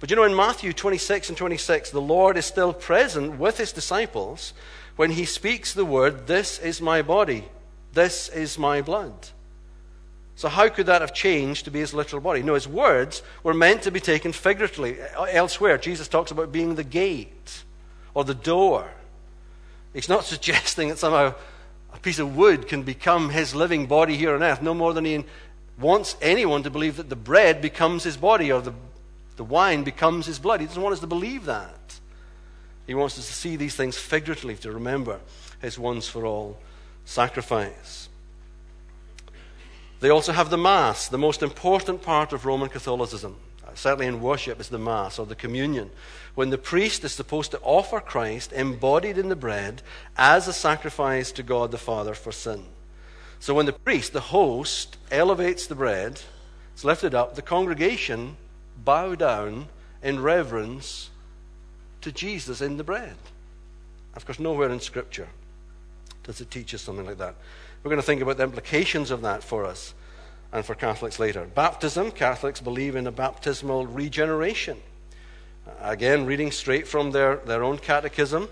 But 0.00 0.10
you 0.10 0.16
know, 0.16 0.24
in 0.24 0.36
Matthew 0.36 0.74
26 0.74 1.30
and 1.30 1.38
26, 1.38 1.90
the 1.90 1.98
Lord 1.98 2.36
is 2.36 2.44
still 2.44 2.74
present 2.74 3.38
with 3.38 3.56
his 3.56 3.72
disciples 3.72 4.52
when 4.96 5.12
he 5.12 5.24
speaks 5.24 5.72
the 5.72 5.86
word, 5.86 6.26
This 6.26 6.58
is 6.58 6.82
my 6.82 7.00
body, 7.00 7.48
this 7.94 8.28
is 8.28 8.58
my 8.58 8.82
blood. 8.82 9.14
So, 10.36 10.50
how 10.50 10.68
could 10.68 10.84
that 10.84 11.00
have 11.00 11.14
changed 11.14 11.64
to 11.64 11.70
be 11.70 11.80
his 11.80 11.94
literal 11.94 12.20
body? 12.20 12.42
No, 12.42 12.52
his 12.52 12.68
words 12.68 13.22
were 13.42 13.54
meant 13.54 13.80
to 13.82 13.90
be 13.90 13.98
taken 13.98 14.32
figuratively. 14.32 15.00
Uh, 15.00 15.22
elsewhere, 15.24 15.78
Jesus 15.78 16.06
talks 16.06 16.30
about 16.30 16.52
being 16.52 16.74
the 16.74 16.84
gate 16.84 17.64
or 18.12 18.24
the 18.24 18.34
door. 18.34 18.90
He's 19.94 20.08
not 20.08 20.24
suggesting 20.26 20.90
that 20.90 20.98
somehow 20.98 21.34
a 21.92 21.98
piece 21.98 22.18
of 22.18 22.36
wood 22.36 22.68
can 22.68 22.82
become 22.82 23.30
his 23.30 23.54
living 23.54 23.86
body 23.86 24.16
here 24.16 24.34
on 24.34 24.42
earth, 24.42 24.62
no 24.62 24.74
more 24.74 24.92
than 24.92 25.04
he 25.04 25.24
wants 25.78 26.16
anyone 26.20 26.62
to 26.62 26.70
believe 26.70 26.96
that 26.96 27.08
the 27.08 27.16
bread 27.16 27.62
becomes 27.62 28.04
his 28.04 28.16
body 28.16 28.52
or 28.52 28.60
the, 28.60 28.74
the 29.36 29.44
wine 29.44 29.84
becomes 29.84 30.26
his 30.26 30.38
blood. 30.38 30.60
He 30.60 30.66
doesn't 30.66 30.82
want 30.82 30.92
us 30.92 31.00
to 31.00 31.06
believe 31.06 31.44
that. 31.46 32.00
He 32.86 32.94
wants 32.94 33.18
us 33.18 33.26
to 33.26 33.32
see 33.32 33.56
these 33.56 33.76
things 33.76 33.96
figuratively, 33.96 34.56
to 34.56 34.72
remember 34.72 35.20
his 35.60 35.78
once 35.78 36.08
for 36.08 36.24
all 36.24 36.58
sacrifice. 37.04 38.08
They 40.00 40.10
also 40.10 40.32
have 40.32 40.50
the 40.50 40.58
Mass, 40.58 41.08
the 41.08 41.18
most 41.18 41.42
important 41.42 42.02
part 42.02 42.32
of 42.32 42.46
Roman 42.46 42.68
Catholicism. 42.68 43.36
Certainly 43.78 44.06
in 44.06 44.20
worship 44.20 44.58
is 44.58 44.70
the 44.70 44.78
Mass 44.78 45.20
or 45.20 45.26
the 45.26 45.36
communion, 45.36 45.90
when 46.34 46.50
the 46.50 46.58
priest 46.58 47.04
is 47.04 47.12
supposed 47.12 47.52
to 47.52 47.60
offer 47.60 48.00
Christ 48.00 48.52
embodied 48.52 49.18
in 49.18 49.28
the 49.28 49.36
bread 49.36 49.82
as 50.16 50.48
a 50.48 50.52
sacrifice 50.52 51.30
to 51.32 51.44
God 51.44 51.70
the 51.70 51.78
Father 51.78 52.14
for 52.14 52.32
sin. 52.32 52.64
So 53.38 53.54
when 53.54 53.66
the 53.66 53.72
priest, 53.72 54.12
the 54.12 54.20
host, 54.20 54.96
elevates 55.12 55.68
the 55.68 55.76
bread, 55.76 56.20
it's 56.74 56.84
lifted 56.84 57.14
up, 57.14 57.36
the 57.36 57.42
congregation 57.42 58.36
bow 58.84 59.14
down 59.14 59.68
in 60.02 60.20
reverence 60.20 61.10
to 62.00 62.10
Jesus 62.10 62.60
in 62.60 62.78
the 62.78 62.84
bread. 62.84 63.14
Of 64.14 64.26
course, 64.26 64.40
nowhere 64.40 64.70
in 64.70 64.80
Scripture 64.80 65.28
does 66.24 66.40
it 66.40 66.50
teach 66.50 66.74
us 66.74 66.82
something 66.82 67.06
like 67.06 67.18
that. 67.18 67.36
We're 67.84 67.90
going 67.90 68.00
to 68.00 68.06
think 68.06 68.22
about 68.22 68.38
the 68.38 68.42
implications 68.42 69.12
of 69.12 69.22
that 69.22 69.44
for 69.44 69.64
us 69.64 69.94
and 70.52 70.64
for 70.64 70.74
Catholics 70.74 71.18
later. 71.18 71.44
Baptism, 71.44 72.10
Catholics 72.10 72.60
believe 72.60 72.96
in 72.96 73.06
a 73.06 73.12
baptismal 73.12 73.86
regeneration. 73.86 74.78
Again, 75.80 76.24
reading 76.26 76.50
straight 76.50 76.88
from 76.88 77.10
their, 77.10 77.36
their 77.36 77.62
own 77.62 77.78
catechism. 77.78 78.48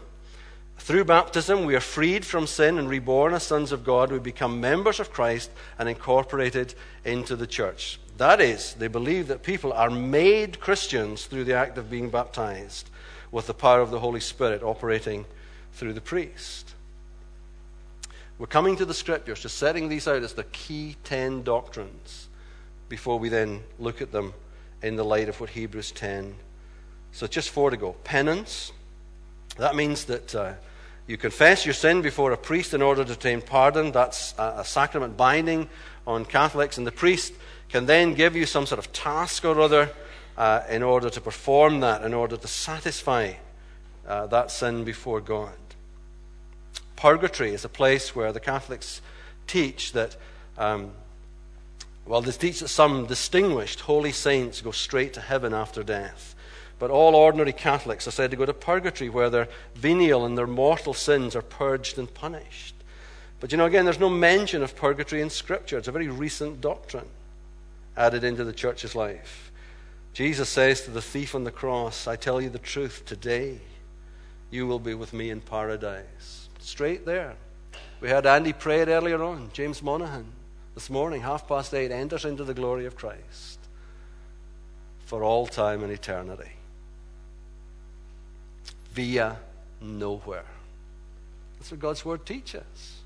Through 0.78 1.06
baptism, 1.06 1.64
we 1.64 1.74
are 1.74 1.80
freed 1.80 2.24
from 2.24 2.46
sin 2.46 2.78
and 2.78 2.88
reborn 2.88 3.32
as 3.32 3.42
sons 3.42 3.72
of 3.72 3.82
God. 3.82 4.12
We 4.12 4.18
become 4.18 4.60
members 4.60 5.00
of 5.00 5.10
Christ 5.10 5.50
and 5.78 5.88
incorporated 5.88 6.74
into 7.04 7.34
the 7.34 7.46
church. 7.46 7.98
That 8.18 8.40
is, 8.40 8.74
they 8.74 8.88
believe 8.88 9.28
that 9.28 9.42
people 9.42 9.72
are 9.72 9.90
made 9.90 10.60
Christians 10.60 11.24
through 11.24 11.44
the 11.44 11.54
act 11.54 11.78
of 11.78 11.90
being 11.90 12.10
baptized 12.10 12.90
with 13.32 13.46
the 13.46 13.54
power 13.54 13.80
of 13.80 13.90
the 13.90 14.00
Holy 14.00 14.20
Spirit 14.20 14.62
operating 14.62 15.24
through 15.72 15.94
the 15.94 16.00
priest. 16.00 16.75
We're 18.38 18.46
coming 18.46 18.76
to 18.76 18.84
the 18.84 18.94
scriptures, 18.94 19.40
just 19.40 19.56
setting 19.56 19.88
these 19.88 20.06
out 20.06 20.22
as 20.22 20.34
the 20.34 20.44
key 20.44 20.96
ten 21.04 21.42
doctrines 21.42 22.28
before 22.88 23.18
we 23.18 23.28
then 23.28 23.62
look 23.78 24.02
at 24.02 24.12
them 24.12 24.34
in 24.82 24.96
the 24.96 25.04
light 25.04 25.28
of 25.28 25.40
what 25.40 25.50
Hebrews 25.50 25.90
10. 25.92 26.34
So, 27.12 27.26
just 27.26 27.48
four 27.50 27.70
to 27.70 27.76
go. 27.76 27.92
Penance. 28.04 28.72
That 29.56 29.74
means 29.74 30.04
that 30.04 30.34
uh, 30.34 30.52
you 31.06 31.16
confess 31.16 31.64
your 31.64 31.72
sin 31.72 32.02
before 32.02 32.30
a 32.32 32.36
priest 32.36 32.74
in 32.74 32.82
order 32.82 33.04
to 33.04 33.12
obtain 33.12 33.40
pardon. 33.40 33.90
That's 33.90 34.34
a, 34.38 34.56
a 34.58 34.64
sacrament 34.64 35.16
binding 35.16 35.68
on 36.06 36.26
Catholics. 36.26 36.76
And 36.76 36.86
the 36.86 36.92
priest 36.92 37.32
can 37.70 37.86
then 37.86 38.12
give 38.12 38.36
you 38.36 38.44
some 38.44 38.66
sort 38.66 38.78
of 38.78 38.92
task 38.92 39.46
or 39.46 39.58
other 39.60 39.90
uh, 40.36 40.60
in 40.68 40.82
order 40.82 41.08
to 41.08 41.20
perform 41.20 41.80
that, 41.80 42.02
in 42.02 42.12
order 42.12 42.36
to 42.36 42.48
satisfy 42.48 43.32
uh, 44.06 44.26
that 44.26 44.50
sin 44.50 44.84
before 44.84 45.22
God. 45.22 45.54
Purgatory 46.96 47.52
is 47.52 47.64
a 47.64 47.68
place 47.68 48.16
where 48.16 48.32
the 48.32 48.40
Catholics 48.40 49.00
teach 49.46 49.92
that, 49.92 50.16
um, 50.58 50.90
well, 52.06 52.22
they 52.22 52.32
teach 52.32 52.60
that 52.60 52.68
some 52.68 53.06
distinguished 53.06 53.80
holy 53.80 54.12
saints 54.12 54.60
go 54.60 54.70
straight 54.70 55.12
to 55.14 55.20
heaven 55.20 55.54
after 55.54 55.82
death. 55.82 56.34
But 56.78 56.90
all 56.90 57.14
ordinary 57.14 57.52
Catholics 57.52 58.06
are 58.06 58.10
said 58.12 58.30
to 58.30 58.36
go 58.36 58.46
to 58.46 58.52
purgatory, 58.52 59.08
where 59.08 59.30
their 59.30 59.48
venial 59.74 60.26
and 60.26 60.36
their 60.36 60.46
mortal 60.46 60.94
sins 60.94 61.34
are 61.36 61.42
purged 61.42 61.98
and 61.98 62.12
punished. 62.12 62.74
But 63.40 63.52
you 63.52 63.58
know, 63.58 63.66
again, 63.66 63.84
there's 63.84 64.00
no 64.00 64.08
mention 64.08 64.62
of 64.62 64.76
purgatory 64.76 65.22
in 65.22 65.30
Scripture. 65.30 65.78
It's 65.78 65.88
a 65.88 65.92
very 65.92 66.08
recent 66.08 66.60
doctrine 66.60 67.08
added 67.96 68.24
into 68.24 68.44
the 68.44 68.52
church's 68.52 68.94
life. 68.94 69.52
Jesus 70.12 70.48
says 70.48 70.82
to 70.82 70.90
the 70.90 71.02
thief 71.02 71.34
on 71.34 71.44
the 71.44 71.50
cross, 71.50 72.06
I 72.06 72.16
tell 72.16 72.40
you 72.40 72.48
the 72.48 72.58
truth, 72.58 73.04
today 73.04 73.58
you 74.50 74.66
will 74.66 74.78
be 74.78 74.94
with 74.94 75.12
me 75.12 75.30
in 75.30 75.40
paradise. 75.40 76.45
Straight 76.66 77.06
there. 77.06 77.36
We 78.00 78.08
heard 78.08 78.26
Andy 78.26 78.52
pray 78.52 78.80
it 78.80 78.88
earlier 78.88 79.22
on, 79.22 79.50
James 79.52 79.84
Monaghan, 79.84 80.26
this 80.74 80.90
morning, 80.90 81.22
half 81.22 81.46
past 81.46 81.72
eight, 81.72 81.92
enters 81.92 82.24
into 82.24 82.42
the 82.42 82.54
glory 82.54 82.86
of 82.86 82.96
Christ 82.96 83.60
for 85.04 85.22
all 85.22 85.46
time 85.46 85.84
and 85.84 85.92
eternity. 85.92 86.50
Via 88.90 89.38
nowhere. 89.80 90.44
That's 91.56 91.70
what 91.70 91.78
God's 91.78 92.04
word 92.04 92.26
teaches. 92.26 93.00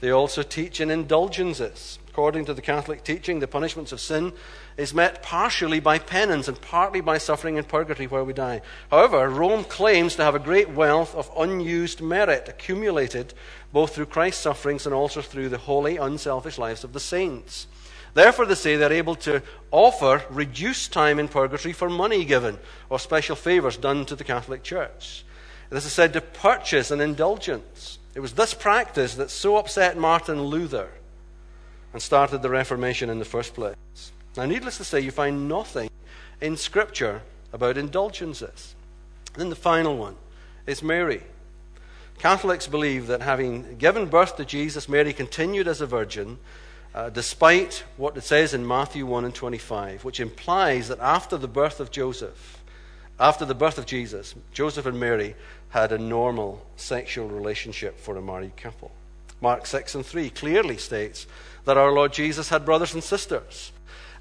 They 0.00 0.10
also 0.10 0.42
teach 0.42 0.80
in 0.80 0.90
indulgences. 0.90 1.98
According 2.10 2.46
to 2.46 2.54
the 2.54 2.60
Catholic 2.60 3.04
teaching, 3.04 3.38
the 3.38 3.46
punishments 3.46 3.92
of 3.92 4.00
sin 4.00 4.32
is 4.76 4.92
met 4.92 5.22
partially 5.22 5.78
by 5.78 6.00
penance 6.00 6.48
and 6.48 6.60
partly 6.60 7.00
by 7.00 7.18
suffering 7.18 7.56
in 7.56 7.62
purgatory 7.62 8.08
where 8.08 8.24
we 8.24 8.32
die. 8.32 8.62
However, 8.90 9.28
Rome 9.30 9.62
claims 9.62 10.16
to 10.16 10.24
have 10.24 10.34
a 10.34 10.40
great 10.40 10.70
wealth 10.70 11.14
of 11.14 11.30
unused 11.38 12.00
merit 12.00 12.48
accumulated 12.48 13.32
both 13.72 13.94
through 13.94 14.06
Christ's 14.06 14.42
sufferings 14.42 14.86
and 14.86 14.94
also 14.94 15.22
through 15.22 15.50
the 15.50 15.58
holy, 15.58 15.98
unselfish 15.98 16.58
lives 16.58 16.82
of 16.82 16.92
the 16.94 17.00
saints. 17.00 17.68
Therefore, 18.12 18.44
they 18.44 18.56
say 18.56 18.74
they're 18.74 18.92
able 18.92 19.14
to 19.14 19.40
offer 19.70 20.24
reduced 20.30 20.92
time 20.92 21.20
in 21.20 21.28
purgatory 21.28 21.72
for 21.72 21.88
money 21.88 22.24
given 22.24 22.58
or 22.88 22.98
special 22.98 23.36
favors 23.36 23.76
done 23.76 24.04
to 24.06 24.16
the 24.16 24.24
Catholic 24.24 24.64
Church. 24.64 25.24
This 25.70 25.86
is 25.86 25.92
said 25.92 26.12
to 26.14 26.20
purchase 26.20 26.90
an 26.90 27.00
indulgence. 27.00 28.00
It 28.16 28.20
was 28.20 28.32
this 28.32 28.52
practice 28.52 29.14
that 29.14 29.30
so 29.30 29.56
upset 29.56 29.96
Martin 29.96 30.42
Luther 30.42 30.90
and 31.92 32.00
started 32.00 32.42
the 32.42 32.50
Reformation 32.50 33.10
in 33.10 33.18
the 33.18 33.24
first 33.24 33.54
place. 33.54 33.76
Now, 34.36 34.46
needless 34.46 34.76
to 34.78 34.84
say, 34.84 35.00
you 35.00 35.10
find 35.10 35.48
nothing 35.48 35.90
in 36.40 36.56
Scripture 36.56 37.22
about 37.52 37.76
indulgences. 37.76 38.74
Then 39.34 39.50
the 39.50 39.56
final 39.56 39.96
one 39.96 40.16
is 40.66 40.82
Mary. 40.82 41.22
Catholics 42.18 42.66
believe 42.66 43.06
that 43.06 43.22
having 43.22 43.76
given 43.76 44.06
birth 44.06 44.36
to 44.36 44.44
Jesus, 44.44 44.88
Mary 44.88 45.12
continued 45.12 45.66
as 45.66 45.80
a 45.80 45.86
virgin 45.86 46.38
uh, 46.94 47.08
despite 47.08 47.84
what 47.96 48.16
it 48.16 48.22
says 48.22 48.52
in 48.52 48.66
Matthew 48.66 49.06
1 49.06 49.24
and 49.24 49.34
25, 49.34 50.04
which 50.04 50.20
implies 50.20 50.88
that 50.88 50.98
after 50.98 51.36
the 51.36 51.48
birth 51.48 51.80
of 51.80 51.90
Joseph, 51.90 52.62
after 53.18 53.44
the 53.44 53.54
birth 53.54 53.78
of 53.78 53.86
Jesus, 53.86 54.34
Joseph 54.52 54.86
and 54.86 54.98
Mary 54.98 55.36
had 55.68 55.92
a 55.92 55.98
normal 55.98 56.66
sexual 56.76 57.28
relationship 57.28 57.98
for 57.98 58.16
a 58.16 58.22
married 58.22 58.56
couple. 58.56 58.90
Mark 59.40 59.66
6 59.66 59.94
and 59.94 60.04
3 60.04 60.30
clearly 60.30 60.76
states 60.76 61.26
that 61.64 61.76
our 61.76 61.92
Lord 61.92 62.12
Jesus 62.12 62.48
had 62.48 62.64
brothers 62.64 62.94
and 62.94 63.02
sisters. 63.02 63.72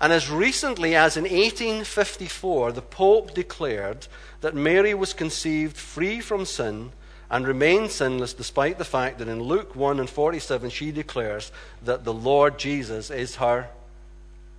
And 0.02 0.14
as 0.14 0.30
recently 0.30 0.96
as 0.96 1.18
in 1.18 1.24
1854, 1.24 2.72
the 2.72 2.82
Pope 2.82 3.34
declared 3.34 4.08
that 4.42 4.56
Mary 4.56 4.94
was 4.94 5.14
conceived 5.14 5.76
free 5.76 6.22
from 6.22 6.46
sin 6.46 6.92
and 7.30 7.46
remained 7.46 7.92
sinless 7.92 8.34
despite 8.34 8.78
the 8.78 8.86
fact 8.86 9.20
that 9.20 9.28
in 9.28 9.44
Luke 9.44 9.76
1 9.76 10.00
and 10.00 10.10
47 10.10 10.70
she 10.70 10.92
declares 10.92 11.52
that 11.84 12.04
the 12.04 12.14
Lord 12.14 12.58
Jesus 12.58 13.12
is 13.12 13.36
her 13.36 13.70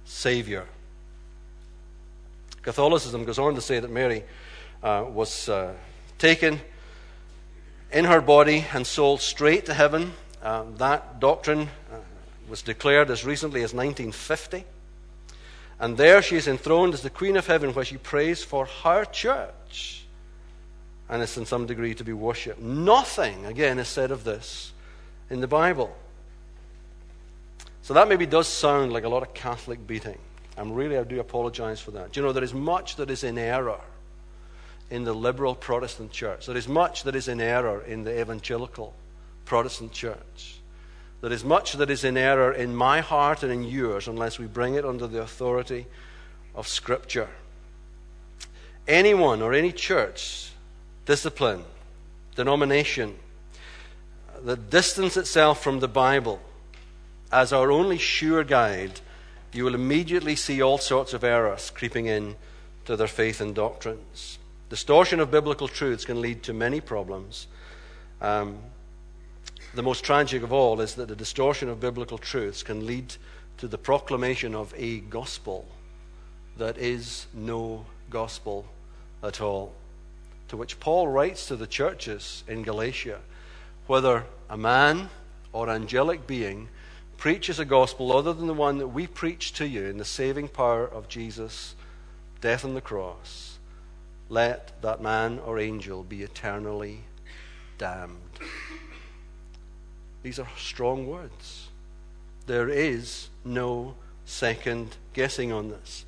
Savior. 0.05 0.67
Catholicism 2.63 3.25
goes 3.25 3.39
on 3.39 3.55
to 3.55 3.61
say 3.61 3.81
that 3.81 3.91
Mary 3.91 4.23
uh, 4.83 5.05
was 5.09 5.49
uh, 5.49 5.73
taken 6.19 6.61
in 7.91 8.05
her 8.05 8.21
body 8.21 8.67
and 8.73 8.87
soul 8.87 9.19
straight 9.19 9.67
to 9.67 9.75
heaven. 9.75 10.13
Uh, 10.43 10.65
that 10.77 11.21
doctrine 11.21 11.69
uh, 11.93 11.97
was 12.51 12.63
declared 12.63 13.11
as 13.11 13.25
recently 13.25 13.63
as 13.63 13.73
1950. 13.73 14.65
And 15.79 15.97
there 15.97 16.21
she 16.21 16.37
is 16.37 16.47
enthroned 16.47 16.93
as 16.93 17.03
the 17.03 17.09
Queen 17.09 17.37
of 17.37 17.47
Heaven, 17.47 17.73
where 17.73 17.85
she 17.85 17.97
prays 17.97 18.45
for 18.45 18.67
her 18.67 19.05
church 19.07 20.05
and 21.09 21.23
is 21.23 21.37
in 21.37 21.47
some 21.47 21.67
degree 21.67 21.95
to 21.95 22.05
be 22.05 22.13
worshipped. 22.13 22.61
Nothing, 22.61 23.47
again, 23.47 23.79
is 23.79 23.89
said 23.89 24.11
of 24.11 24.25
this 24.25 24.73
in 25.31 25.41
the 25.41 25.49
Bible. 25.49 25.97
So 27.83 27.95
that 27.95 28.09
maybe 28.09 28.27
does 28.27 28.47
sound 28.47 28.93
like 28.93 29.05
a 29.05 29.09
lot 29.09 29.23
of 29.23 29.33
Catholic 29.33 29.87
beating. 29.87 30.19
I'm 30.57 30.73
really, 30.73 30.99
I 30.99 31.05
do 31.05 31.19
apologize 31.19 31.81
for 31.81 31.93
that. 31.93 32.13
Do 32.13 32.21
you 32.21 32.27
know, 32.27 32.33
there 32.33 32.45
is 32.45 32.55
much 32.55 32.97
that 32.97 33.11
is 33.11 33.25
in 33.25 33.39
error 33.39 33.81
in 34.91 35.05
the 35.05 35.15
liberal 35.15 35.55
Protestant 35.55 36.13
church. 36.13 36.47
There 36.47 36.57
is 36.57 36.69
much 36.69 37.05
that 37.05 37.17
is 37.17 37.29
in 37.29 37.41
error 37.41 37.83
in 37.83 38.05
the 38.05 38.21
evangelical 38.21 38.95
Protestant 39.45 39.93
church. 39.93 40.60
There 41.21 41.33
is 41.33 41.45
much 41.45 41.75
that 41.75 41.91
is 41.91 42.05
in 42.05 42.17
error 42.17 42.53
in 42.53 42.75
my 42.75 43.01
heart 43.01 43.43
and 43.43 43.53
in 43.53 43.65
yours 43.65 44.09
unless 44.09 44.39
we 44.39 44.47
bring 44.47 44.75
it 44.75 44.85
under 44.85 45.07
the 45.07 45.21
authority 45.21 45.87
of 46.55 46.67
Scripture. 46.67 47.29
Anyone 48.89 49.43
or 49.43 49.53
any 49.53 49.73
church, 49.73 50.51
discipline, 51.05 51.65
denomination 52.37 53.17
that 54.45 54.71
distance 54.71 55.17
itself 55.17 55.63
from 55.63 55.81
the 55.81 55.89
Bible 55.89 56.41
as 57.31 57.53
our 57.53 57.71
only 57.71 57.99
sure 57.99 58.43
guide, 58.43 59.01
you 59.53 59.65
will 59.65 59.75
immediately 59.75 60.35
see 60.35 60.63
all 60.63 60.79
sorts 60.79 61.13
of 61.13 61.23
errors 61.23 61.71
creeping 61.71 62.07
in 62.07 62.37
to 62.87 62.97
their 62.97 63.07
faith 63.07 63.41
and 63.41 63.55
doctrines. 63.55 64.39
Distortion 64.69 65.21
of 65.21 65.31
biblical 65.31 65.69
truths 65.69 66.05
can 66.05 66.21
lead 66.21 66.43
to 66.45 66.53
many 66.53 66.81
problems. 66.81 67.47
Um, 68.21 68.59
the 69.75 69.83
most 69.83 70.05
tragic 70.05 70.43
of 70.43 70.53
all 70.53 70.81
is 70.81 70.95
that 70.97 71.09
the 71.09 71.17
distortion 71.17 71.69
of 71.69 71.81
biblical 71.81 72.19
truths 72.19 72.63
can 72.63 72.87
lead 72.87 73.15
to 73.59 73.69
the 73.69 73.79
proclamation 73.79 74.55
of 74.55 74.75
a 74.77 74.99
gospel 74.99 75.67
that 76.57 76.77
is 76.77 77.27
no 77.33 77.87
gospel 78.11 78.67
at 79.23 79.41
all. 79.41 79.73
To 80.49 80.57
which 80.57 80.81
Paul 80.81 81.07
writes 81.07 81.47
to 81.47 81.57
the 81.57 81.67
churches 81.67 82.43
in 82.49 82.63
Galatia 82.63 83.21
whether 83.87 84.25
a 84.49 84.57
man 84.57 85.09
or 85.53 85.69
angelic 85.69 86.27
being 86.27 86.69
preaches 87.17 87.59
a 87.61 87.65
gospel 87.65 88.13
other 88.13 88.33
than 88.33 88.47
the 88.47 88.55
one 88.55 88.79
that 88.79 88.89
we 88.89 89.07
preach 89.07 89.53
to 89.53 89.69
you 89.69 89.85
in 89.85 89.99
the 89.99 90.05
saving 90.05 90.49
power 90.49 90.87
of 90.87 91.09
Jesus' 91.09 91.75
death 92.41 92.65
on 92.65 92.75
the 92.75 92.81
cross, 92.81 93.59
let 94.29 94.81
that 94.83 95.03
man 95.03 95.39
or 95.45 95.59
angel 95.59 96.03
be 96.03 96.23
eternally 96.23 97.01
damned. 97.79 98.41
These 100.23 100.39
are 100.39 100.49
strong 100.57 101.07
words. 101.07 101.69
There 102.47 102.69
is 102.69 103.29
no 103.45 103.95
second 104.25 104.97
guessing 105.15 105.53
on 105.53 105.71
this. 105.71 106.05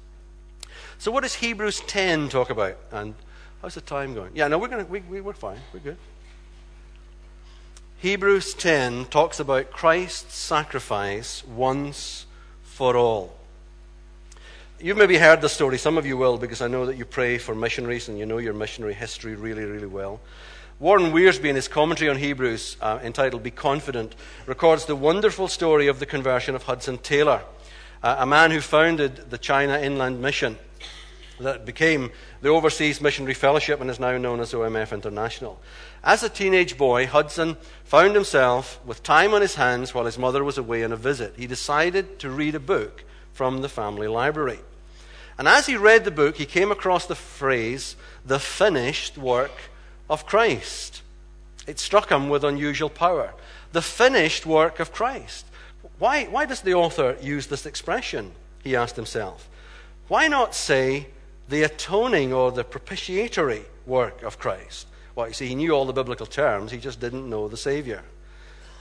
So, 0.98 1.10
what 1.10 1.22
does 1.22 1.34
Hebrews 1.34 1.80
10 1.86 2.28
talk 2.28 2.50
about? 2.50 2.76
And 2.90 3.14
how's 3.60 3.74
the 3.74 3.80
time 3.80 4.14
going? 4.14 4.32
Yeah, 4.34 4.48
no, 4.48 4.58
we're 4.58 4.68
to, 4.68 4.84
we, 4.84 5.00
we, 5.00 5.20
we're 5.20 5.32
fine. 5.32 5.58
We're 5.72 5.80
good. 5.80 5.96
Hebrews 7.98 8.54
10 8.54 9.06
talks 9.06 9.38
about 9.38 9.70
Christ's 9.70 10.36
sacrifice 10.36 11.44
once 11.46 12.26
for 12.62 12.96
all. 12.96 13.36
You've 14.80 14.96
maybe 14.96 15.16
heard 15.16 15.40
the 15.40 15.48
story, 15.48 15.78
some 15.78 15.96
of 15.96 16.04
you 16.04 16.16
will, 16.16 16.36
because 16.36 16.60
I 16.60 16.66
know 16.66 16.86
that 16.86 16.96
you 16.96 17.04
pray 17.04 17.38
for 17.38 17.54
missionaries 17.54 18.08
and 18.08 18.18
you 18.18 18.26
know 18.26 18.38
your 18.38 18.54
missionary 18.54 18.94
history 18.94 19.36
really, 19.36 19.64
really 19.64 19.86
well. 19.86 20.20
Warren 20.82 21.12
Wiersbe, 21.12 21.44
in 21.44 21.54
his 21.54 21.68
commentary 21.68 22.10
on 22.10 22.16
Hebrews, 22.16 22.76
uh, 22.80 22.98
entitled 23.04 23.44
Be 23.44 23.52
Confident, 23.52 24.16
records 24.46 24.84
the 24.84 24.96
wonderful 24.96 25.46
story 25.46 25.86
of 25.86 26.00
the 26.00 26.06
conversion 26.06 26.56
of 26.56 26.64
Hudson 26.64 26.98
Taylor, 26.98 27.42
uh, 28.02 28.16
a 28.18 28.26
man 28.26 28.50
who 28.50 28.60
founded 28.60 29.30
the 29.30 29.38
China 29.38 29.78
Inland 29.78 30.20
Mission 30.20 30.58
that 31.38 31.64
became 31.64 32.10
the 32.40 32.48
Overseas 32.48 33.00
Missionary 33.00 33.32
Fellowship 33.32 33.80
and 33.80 33.88
is 33.90 34.00
now 34.00 34.18
known 34.18 34.40
as 34.40 34.52
OMF 34.52 34.90
International. 34.90 35.60
As 36.02 36.24
a 36.24 36.28
teenage 36.28 36.76
boy, 36.76 37.06
Hudson 37.06 37.58
found 37.84 38.16
himself 38.16 38.80
with 38.84 39.04
time 39.04 39.34
on 39.34 39.40
his 39.40 39.54
hands 39.54 39.94
while 39.94 40.06
his 40.06 40.18
mother 40.18 40.42
was 40.42 40.58
away 40.58 40.82
on 40.82 40.90
a 40.90 40.96
visit. 40.96 41.34
He 41.36 41.46
decided 41.46 42.18
to 42.18 42.28
read 42.28 42.56
a 42.56 42.60
book 42.60 43.04
from 43.32 43.62
the 43.62 43.68
family 43.68 44.08
library. 44.08 44.58
And 45.38 45.46
as 45.46 45.66
he 45.66 45.76
read 45.76 46.04
the 46.04 46.10
book, 46.10 46.38
he 46.38 46.44
came 46.44 46.72
across 46.72 47.06
the 47.06 47.14
phrase, 47.14 47.94
the 48.26 48.40
finished 48.40 49.16
work 49.16 49.52
of 50.08 50.26
Christ. 50.26 51.02
It 51.66 51.78
struck 51.78 52.10
him 52.10 52.28
with 52.28 52.44
unusual 52.44 52.90
power. 52.90 53.34
The 53.72 53.82
finished 53.82 54.44
work 54.46 54.80
of 54.80 54.92
Christ. 54.92 55.46
Why, 55.98 56.24
why 56.24 56.46
does 56.46 56.62
the 56.62 56.74
author 56.74 57.16
use 57.22 57.46
this 57.46 57.66
expression? 57.66 58.32
He 58.64 58.76
asked 58.76 58.96
himself. 58.96 59.48
Why 60.08 60.28
not 60.28 60.54
say 60.54 61.08
the 61.48 61.62
atoning 61.62 62.32
or 62.32 62.52
the 62.52 62.64
propitiatory 62.64 63.62
work 63.86 64.22
of 64.22 64.38
Christ? 64.38 64.86
Well, 65.14 65.28
you 65.28 65.34
see, 65.34 65.46
he 65.46 65.54
knew 65.54 65.72
all 65.72 65.84
the 65.84 65.92
biblical 65.92 66.26
terms, 66.26 66.72
he 66.72 66.78
just 66.78 67.00
didn't 67.00 67.28
know 67.28 67.48
the 67.48 67.56
Savior. 67.56 68.02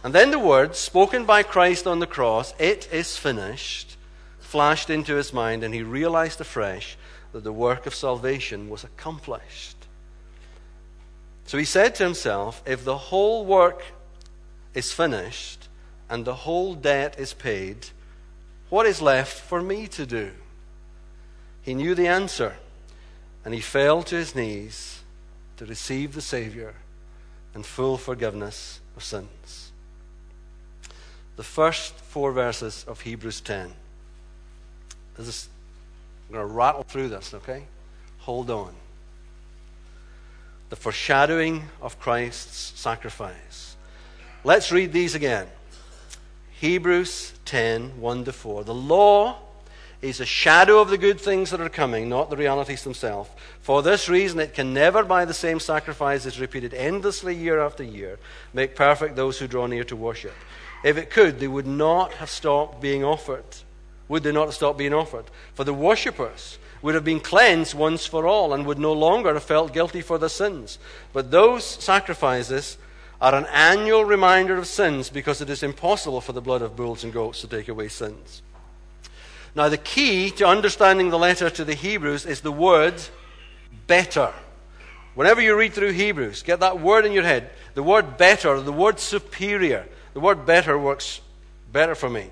And 0.03 0.15
then 0.15 0.31
the 0.31 0.39
words 0.39 0.79
spoken 0.79 1.25
by 1.25 1.43
Christ 1.43 1.85
on 1.85 1.99
the 1.99 2.07
cross, 2.07 2.53
it 2.57 2.87
is 2.91 3.17
finished, 3.17 3.97
flashed 4.39 4.89
into 4.89 5.15
his 5.15 5.31
mind, 5.31 5.63
and 5.63 5.73
he 5.73 5.83
realized 5.83 6.41
afresh 6.41 6.97
that 7.33 7.43
the 7.43 7.53
work 7.53 7.85
of 7.85 7.93
salvation 7.93 8.69
was 8.69 8.83
accomplished. 8.83 9.77
So 11.51 11.57
he 11.57 11.65
said 11.65 11.95
to 11.95 12.05
himself, 12.05 12.63
If 12.65 12.85
the 12.85 12.97
whole 12.97 13.43
work 13.45 13.83
is 14.73 14.93
finished 14.93 15.67
and 16.09 16.23
the 16.23 16.33
whole 16.33 16.75
debt 16.75 17.19
is 17.19 17.33
paid, 17.33 17.87
what 18.69 18.85
is 18.85 19.01
left 19.01 19.37
for 19.37 19.61
me 19.61 19.87
to 19.87 20.05
do? 20.05 20.31
He 21.61 21.73
knew 21.73 21.93
the 21.93 22.07
answer, 22.07 22.55
and 23.43 23.53
he 23.53 23.59
fell 23.59 24.01
to 24.03 24.15
his 24.15 24.33
knees 24.33 25.01
to 25.57 25.65
receive 25.65 26.13
the 26.13 26.21
Savior 26.21 26.73
and 27.53 27.65
full 27.65 27.97
forgiveness 27.97 28.79
of 28.95 29.03
sins. 29.03 29.73
The 31.35 31.43
first 31.43 31.95
four 31.95 32.31
verses 32.31 32.85
of 32.87 33.01
Hebrews 33.01 33.41
10. 33.41 33.73
This 35.17 35.27
is, 35.27 35.49
I'm 36.29 36.35
going 36.35 36.47
to 36.47 36.53
rattle 36.53 36.83
through 36.83 37.09
this, 37.09 37.33
okay? 37.33 37.65
Hold 38.19 38.49
on 38.49 38.73
the 40.71 40.75
foreshadowing 40.77 41.65
of 41.81 41.99
Christ's 41.99 42.79
sacrifice. 42.79 43.75
Let's 44.45 44.71
read 44.71 44.93
these 44.93 45.15
again. 45.15 45.47
Hebrews 46.51 47.33
10 47.43 47.99
1 47.99 48.23
to 48.23 48.31
4. 48.31 48.63
The 48.63 48.73
law 48.73 49.39
is 50.01 50.21
a 50.21 50.25
shadow 50.25 50.79
of 50.79 50.89
the 50.89 50.97
good 50.97 51.19
things 51.19 51.51
that 51.51 51.59
are 51.59 51.67
coming, 51.67 52.07
not 52.07 52.29
the 52.29 52.37
realities 52.37 52.85
themselves. 52.85 53.29
For 53.61 53.83
this 53.83 54.07
reason, 54.07 54.39
it 54.39 54.53
can 54.53 54.73
never, 54.73 55.03
by 55.03 55.25
the 55.25 55.33
same 55.33 55.59
sacrifices 55.59 56.39
repeated 56.39 56.73
endlessly 56.73 57.35
year 57.35 57.59
after 57.59 57.83
year, 57.83 58.17
make 58.53 58.73
perfect 58.73 59.17
those 59.17 59.37
who 59.37 59.47
draw 59.47 59.67
near 59.67 59.83
to 59.83 59.95
worship. 59.97 60.33
If 60.85 60.97
it 60.97 61.09
could, 61.09 61.41
they 61.41 61.49
would 61.49 61.67
not 61.67 62.13
have 62.13 62.29
stopped 62.29 62.81
being 62.81 63.03
offered. 63.03 63.43
Would 64.07 64.23
they 64.23 64.31
not 64.31 64.45
have 64.45 64.55
stopped 64.55 64.77
being 64.77 64.93
offered? 64.93 65.25
For 65.53 65.65
the 65.65 65.73
worshippers 65.73 66.57
would 66.81 66.95
have 66.95 67.03
been 67.03 67.19
cleansed 67.19 67.73
once 67.73 68.05
for 68.05 68.25
all 68.25 68.53
and 68.53 68.65
would 68.65 68.79
no 68.79 68.93
longer 68.93 69.33
have 69.33 69.43
felt 69.43 69.73
guilty 69.73 70.01
for 70.01 70.17
their 70.17 70.29
sins. 70.29 70.79
But 71.13 71.31
those 71.31 71.63
sacrifices 71.63 72.77
are 73.21 73.35
an 73.35 73.45
annual 73.53 74.03
reminder 74.03 74.57
of 74.57 74.65
sins 74.65 75.09
because 75.09 75.41
it 75.41 75.49
is 75.49 75.61
impossible 75.61 76.21
for 76.21 76.33
the 76.33 76.41
blood 76.41 76.63
of 76.63 76.75
bulls 76.75 77.03
and 77.03 77.13
goats 77.13 77.41
to 77.41 77.47
take 77.47 77.67
away 77.67 77.87
sins. 77.87 78.41
Now, 79.53 79.69
the 79.69 79.77
key 79.77 80.31
to 80.31 80.47
understanding 80.47 81.09
the 81.09 81.19
letter 81.19 81.49
to 81.49 81.65
the 81.65 81.75
Hebrews 81.75 82.25
is 82.25 82.41
the 82.41 82.51
word 82.51 82.95
better. 83.85 84.33
Whenever 85.13 85.41
you 85.41 85.57
read 85.57 85.73
through 85.73 85.91
Hebrews, 85.91 86.41
get 86.41 86.61
that 86.61 86.79
word 86.79 87.05
in 87.05 87.11
your 87.11 87.23
head. 87.23 87.49
The 87.73 87.83
word 87.83 88.17
better, 88.17 88.59
the 88.61 88.71
word 88.71 88.99
superior. 88.99 89.85
The 90.13 90.19
word 90.19 90.45
better 90.45 90.79
works 90.79 91.21
better 91.71 91.95
for 91.95 92.09
me. 92.09 92.31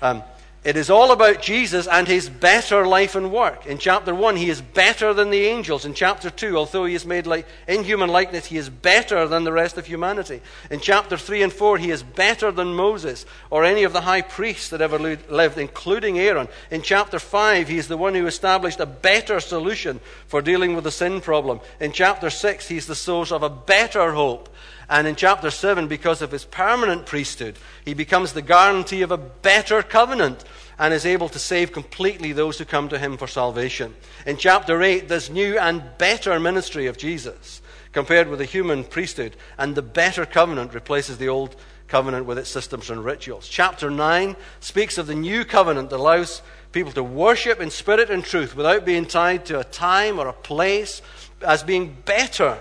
Um, 0.00 0.22
it 0.66 0.76
is 0.76 0.90
all 0.90 1.12
about 1.12 1.40
Jesus 1.40 1.86
and 1.86 2.08
his 2.08 2.28
better 2.28 2.88
life 2.88 3.14
and 3.14 3.30
work. 3.30 3.66
In 3.66 3.78
chapter 3.78 4.12
1, 4.12 4.34
he 4.34 4.50
is 4.50 4.60
better 4.60 5.14
than 5.14 5.30
the 5.30 5.44
angels. 5.46 5.84
In 5.84 5.94
chapter 5.94 6.28
2, 6.28 6.58
although 6.58 6.86
he 6.86 6.96
is 6.96 7.06
made 7.06 7.24
like, 7.24 7.46
in 7.68 7.84
human 7.84 8.10
likeness, 8.10 8.46
he 8.46 8.56
is 8.56 8.68
better 8.68 9.28
than 9.28 9.44
the 9.44 9.52
rest 9.52 9.78
of 9.78 9.86
humanity. 9.86 10.40
In 10.68 10.80
chapter 10.80 11.16
3 11.16 11.44
and 11.44 11.52
4, 11.52 11.78
he 11.78 11.92
is 11.92 12.02
better 12.02 12.50
than 12.50 12.74
Moses 12.74 13.26
or 13.48 13.62
any 13.62 13.84
of 13.84 13.92
the 13.92 14.00
high 14.00 14.22
priests 14.22 14.70
that 14.70 14.80
ever 14.80 14.98
lived, 14.98 15.56
including 15.56 16.18
Aaron. 16.18 16.48
In 16.72 16.82
chapter 16.82 17.20
5, 17.20 17.68
he 17.68 17.78
is 17.78 17.86
the 17.86 17.96
one 17.96 18.16
who 18.16 18.26
established 18.26 18.80
a 18.80 18.86
better 18.86 19.38
solution 19.38 20.00
for 20.26 20.42
dealing 20.42 20.74
with 20.74 20.82
the 20.82 20.90
sin 20.90 21.20
problem. 21.20 21.60
In 21.78 21.92
chapter 21.92 22.28
6, 22.28 22.66
he's 22.66 22.88
the 22.88 22.96
source 22.96 23.30
of 23.30 23.44
a 23.44 23.48
better 23.48 24.14
hope. 24.14 24.48
And 24.88 25.08
in 25.08 25.16
chapter 25.16 25.50
7, 25.50 25.88
because 25.88 26.22
of 26.22 26.30
his 26.30 26.44
permanent 26.44 27.06
priesthood, 27.06 27.56
he 27.84 27.94
becomes 27.94 28.32
the 28.32 28.42
guarantee 28.42 29.02
of 29.02 29.10
a 29.10 29.16
better 29.16 29.82
covenant 29.82 30.44
and 30.78 30.94
is 30.94 31.06
able 31.06 31.28
to 31.30 31.38
save 31.38 31.72
completely 31.72 32.32
those 32.32 32.58
who 32.58 32.64
come 32.64 32.88
to 32.90 32.98
him 32.98 33.16
for 33.16 33.26
salvation. 33.26 33.94
In 34.26 34.36
chapter 34.36 34.82
8, 34.82 35.08
this 35.08 35.28
new 35.28 35.58
and 35.58 35.82
better 35.98 36.38
ministry 36.38 36.86
of 36.86 36.98
Jesus, 36.98 37.62
compared 37.92 38.28
with 38.28 38.38
the 38.38 38.44
human 38.44 38.84
priesthood, 38.84 39.36
and 39.58 39.74
the 39.74 39.82
better 39.82 40.24
covenant 40.24 40.74
replaces 40.74 41.18
the 41.18 41.28
old 41.28 41.56
covenant 41.88 42.26
with 42.26 42.38
its 42.38 42.50
systems 42.50 42.90
and 42.90 43.04
rituals. 43.04 43.48
Chapter 43.48 43.90
9 43.90 44.36
speaks 44.60 44.98
of 44.98 45.06
the 45.06 45.14
new 45.14 45.44
covenant 45.44 45.90
that 45.90 46.00
allows 46.00 46.42
people 46.72 46.92
to 46.92 47.02
worship 47.02 47.60
in 47.60 47.70
spirit 47.70 48.10
and 48.10 48.24
truth 48.24 48.54
without 48.54 48.84
being 48.84 49.06
tied 49.06 49.46
to 49.46 49.58
a 49.58 49.64
time 49.64 50.18
or 50.18 50.28
a 50.28 50.32
place 50.32 51.00
as 51.40 51.62
being 51.62 51.96
better 52.04 52.58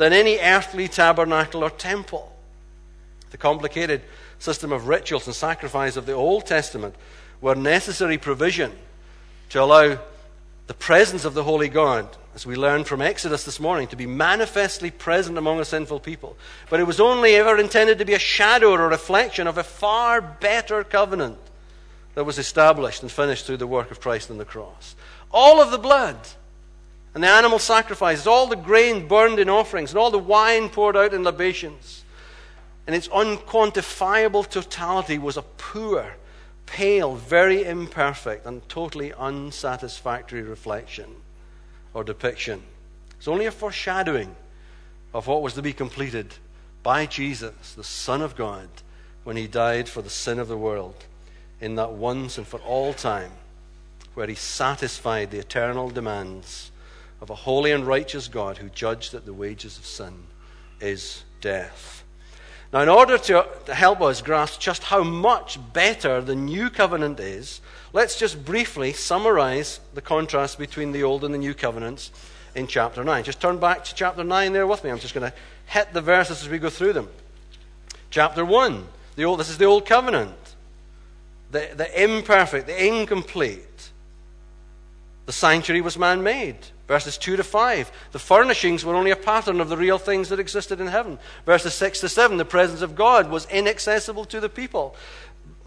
than 0.00 0.14
any 0.14 0.38
earthly 0.38 0.88
tabernacle 0.88 1.62
or 1.62 1.68
temple. 1.68 2.34
The 3.32 3.36
complicated 3.36 4.00
system 4.38 4.72
of 4.72 4.88
rituals 4.88 5.26
and 5.26 5.36
sacrifice 5.36 5.94
of 5.96 6.06
the 6.06 6.14
Old 6.14 6.46
Testament 6.46 6.94
were 7.42 7.54
necessary 7.54 8.16
provision 8.16 8.72
to 9.50 9.62
allow 9.62 9.98
the 10.68 10.72
presence 10.72 11.26
of 11.26 11.34
the 11.34 11.44
Holy 11.44 11.68
God, 11.68 12.08
as 12.34 12.46
we 12.46 12.56
learned 12.56 12.86
from 12.86 13.02
Exodus 13.02 13.44
this 13.44 13.60
morning, 13.60 13.88
to 13.88 13.96
be 13.96 14.06
manifestly 14.06 14.90
present 14.90 15.36
among 15.36 15.60
a 15.60 15.66
sinful 15.66 16.00
people. 16.00 16.34
But 16.70 16.80
it 16.80 16.86
was 16.86 16.98
only 16.98 17.34
ever 17.34 17.58
intended 17.58 17.98
to 17.98 18.06
be 18.06 18.14
a 18.14 18.18
shadow 18.18 18.70
or 18.70 18.86
a 18.86 18.88
reflection 18.88 19.46
of 19.46 19.58
a 19.58 19.62
far 19.62 20.22
better 20.22 20.82
covenant 20.82 21.36
that 22.14 22.24
was 22.24 22.38
established 22.38 23.02
and 23.02 23.12
finished 23.12 23.44
through 23.44 23.58
the 23.58 23.66
work 23.66 23.90
of 23.90 24.00
Christ 24.00 24.30
on 24.30 24.38
the 24.38 24.46
cross. 24.46 24.96
All 25.30 25.60
of 25.60 25.70
the 25.70 25.78
blood 25.78 26.16
and 27.14 27.24
the 27.24 27.28
animal 27.28 27.58
sacrifices, 27.58 28.26
all 28.26 28.46
the 28.46 28.56
grain 28.56 29.08
burned 29.08 29.38
in 29.38 29.48
offerings, 29.48 29.90
and 29.90 29.98
all 29.98 30.10
the 30.10 30.18
wine 30.18 30.68
poured 30.68 30.96
out 30.96 31.12
in 31.12 31.24
libations, 31.24 32.04
in 32.86 32.94
its 32.94 33.08
unquantifiable 33.08 34.48
totality 34.48 35.18
was 35.18 35.36
a 35.36 35.42
poor 35.42 36.16
pale, 36.66 37.16
very 37.16 37.64
imperfect, 37.64 38.46
and 38.46 38.66
totally 38.68 39.12
unsatisfactory 39.14 40.42
reflection 40.42 41.16
or 41.94 42.04
depiction. 42.04 42.62
It's 43.18 43.26
only 43.28 43.46
a 43.46 43.50
foreshadowing 43.50 44.36
of 45.12 45.26
what 45.26 45.42
was 45.42 45.54
to 45.54 45.62
be 45.62 45.72
completed 45.72 46.34
by 46.82 47.06
Jesus, 47.06 47.74
the 47.74 47.84
Son 47.84 48.22
of 48.22 48.36
God, 48.36 48.68
when 49.24 49.36
he 49.36 49.46
died 49.48 49.88
for 49.88 50.00
the 50.00 50.08
sin 50.08 50.38
of 50.38 50.48
the 50.48 50.56
world 50.56 51.04
in 51.60 51.74
that 51.74 51.92
once 51.92 52.38
and 52.38 52.46
for 52.46 52.60
all 52.60 52.94
time, 52.94 53.32
where 54.14 54.28
he 54.28 54.34
satisfied 54.34 55.30
the 55.30 55.38
eternal 55.38 55.90
demands 55.90 56.69
of 57.20 57.30
a 57.30 57.34
holy 57.34 57.72
and 57.72 57.86
righteous 57.86 58.28
God 58.28 58.58
who 58.58 58.68
judged 58.68 59.12
that 59.12 59.26
the 59.26 59.34
wages 59.34 59.78
of 59.78 59.86
sin 59.86 60.14
is 60.80 61.24
death. 61.40 62.04
Now, 62.72 62.80
in 62.80 62.88
order 62.88 63.18
to, 63.18 63.46
to 63.66 63.74
help 63.74 64.00
us 64.00 64.22
grasp 64.22 64.60
just 64.60 64.84
how 64.84 65.02
much 65.02 65.58
better 65.72 66.20
the 66.20 66.36
new 66.36 66.70
covenant 66.70 67.18
is, 67.18 67.60
let's 67.92 68.16
just 68.16 68.44
briefly 68.44 68.92
summarize 68.92 69.80
the 69.94 70.00
contrast 70.00 70.58
between 70.58 70.92
the 70.92 71.02
old 71.02 71.24
and 71.24 71.34
the 71.34 71.38
new 71.38 71.52
covenants 71.52 72.12
in 72.54 72.68
chapter 72.68 73.02
9. 73.02 73.24
Just 73.24 73.40
turn 73.40 73.58
back 73.58 73.84
to 73.84 73.94
chapter 73.94 74.22
9 74.22 74.52
there 74.52 74.66
with 74.66 74.84
me. 74.84 74.90
I'm 74.90 75.00
just 75.00 75.14
going 75.14 75.30
to 75.30 75.36
hit 75.66 75.92
the 75.92 76.00
verses 76.00 76.42
as 76.42 76.48
we 76.48 76.58
go 76.58 76.70
through 76.70 76.92
them. 76.92 77.08
Chapter 78.10 78.44
1, 78.44 78.86
the 79.16 79.24
old, 79.24 79.40
this 79.40 79.50
is 79.50 79.58
the 79.58 79.64
old 79.64 79.84
covenant, 79.84 80.36
the, 81.50 81.70
the 81.74 82.02
imperfect, 82.02 82.66
the 82.66 82.86
incomplete. 82.86 83.89
The 85.30 85.34
sanctuary 85.34 85.80
was 85.80 85.96
man 85.96 86.24
made. 86.24 86.56
Verses 86.88 87.16
2 87.16 87.36
to 87.36 87.44
5. 87.44 87.92
The 88.10 88.18
furnishings 88.18 88.84
were 88.84 88.96
only 88.96 89.12
a 89.12 89.16
pattern 89.16 89.60
of 89.60 89.68
the 89.68 89.76
real 89.76 89.96
things 89.96 90.28
that 90.28 90.40
existed 90.40 90.80
in 90.80 90.88
heaven. 90.88 91.20
Verses 91.46 91.72
6 91.74 92.00
to 92.00 92.08
7. 92.08 92.36
The 92.36 92.44
presence 92.44 92.82
of 92.82 92.96
God 92.96 93.30
was 93.30 93.46
inaccessible 93.48 94.24
to 94.24 94.40
the 94.40 94.48
people. 94.48 94.96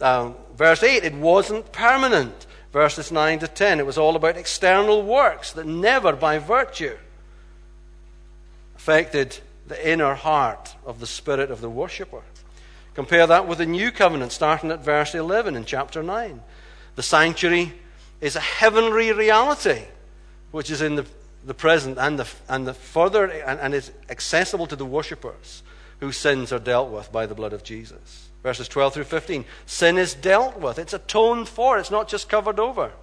Um, 0.01 0.35
verse 0.57 0.83
8. 0.83 1.05
It 1.05 1.13
wasn't 1.13 1.71
permanent. 1.71 2.45
Verses 2.73 3.09
9 3.09 3.39
to 3.39 3.47
10. 3.47 3.79
It 3.79 3.85
was 3.85 3.97
all 3.97 4.17
about 4.17 4.35
external 4.35 5.01
works 5.01 5.53
that 5.53 5.65
never, 5.65 6.11
by 6.11 6.39
virtue, 6.39 6.97
affected 8.75 9.39
the 9.65 9.89
inner 9.89 10.13
heart 10.13 10.75
of 10.85 10.99
the 10.99 11.07
spirit 11.07 11.51
of 11.51 11.61
the 11.61 11.69
worshipper. 11.69 12.23
Compare 12.95 13.27
that 13.27 13.47
with 13.47 13.59
the 13.59 13.65
new 13.65 13.93
covenant, 13.93 14.33
starting 14.33 14.71
at 14.71 14.83
verse 14.83 15.15
11 15.15 15.55
in 15.55 15.63
chapter 15.63 16.03
9. 16.03 16.41
The 16.95 17.01
sanctuary 17.01 17.71
is 18.23 18.37
a 18.37 18.39
heavenly 18.39 19.11
reality 19.11 19.81
which 20.51 20.71
is 20.71 20.81
in 20.81 20.95
the, 20.95 21.05
the 21.45 21.53
present 21.53 21.97
and 21.97 22.17
the, 22.17 22.27
and 22.47 22.65
the 22.65 22.73
further, 22.73 23.25
and, 23.25 23.59
and 23.59 23.73
is 23.73 23.91
accessible 24.09 24.65
to 24.65 24.77
the 24.77 24.85
worshippers 24.85 25.61
whose 25.99 26.15
sins 26.15 26.53
are 26.53 26.59
dealt 26.59 26.89
with 26.89 27.11
by 27.11 27.25
the 27.25 27.35
blood 27.35 27.51
of 27.51 27.65
Jesus. 27.65 28.29
Verses 28.41 28.69
12 28.69 28.93
through 28.93 29.03
15. 29.03 29.43
Sin 29.65 29.97
is 29.97 30.13
dealt 30.13 30.57
with, 30.57 30.79
it's 30.79 30.93
atoned 30.93 31.49
for, 31.49 31.77
it's 31.77 31.91
not 31.91 32.07
just 32.07 32.29
covered 32.29 32.59
over. 32.59 32.93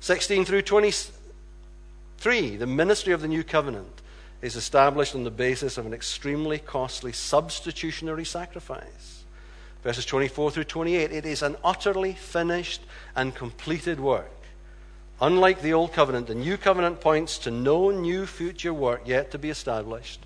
16 0.00 0.44
through 0.44 0.60
23. 0.60 2.56
The 2.56 2.66
ministry 2.66 3.14
of 3.14 3.22
the 3.22 3.28
new 3.28 3.44
covenant 3.44 4.02
is 4.42 4.56
established 4.56 5.14
on 5.14 5.24
the 5.24 5.30
basis 5.30 5.78
of 5.78 5.86
an 5.86 5.94
extremely 5.94 6.58
costly 6.58 7.12
substitutionary 7.12 8.26
sacrifice. 8.26 9.24
Verses 9.82 10.04
24 10.04 10.50
through 10.50 10.64
28. 10.64 11.12
It 11.12 11.24
is 11.24 11.40
an 11.40 11.56
utterly 11.64 12.12
finished 12.12 12.82
and 13.14 13.34
completed 13.34 13.98
work 13.98 14.30
Unlike 15.20 15.62
the 15.62 15.72
Old 15.72 15.92
Covenant, 15.92 16.26
the 16.26 16.34
New 16.34 16.56
Covenant 16.58 17.00
points 17.00 17.38
to 17.38 17.50
no 17.50 17.90
new 17.90 18.26
future 18.26 18.74
work 18.74 19.02
yet 19.06 19.30
to 19.30 19.38
be 19.38 19.48
established 19.48 20.20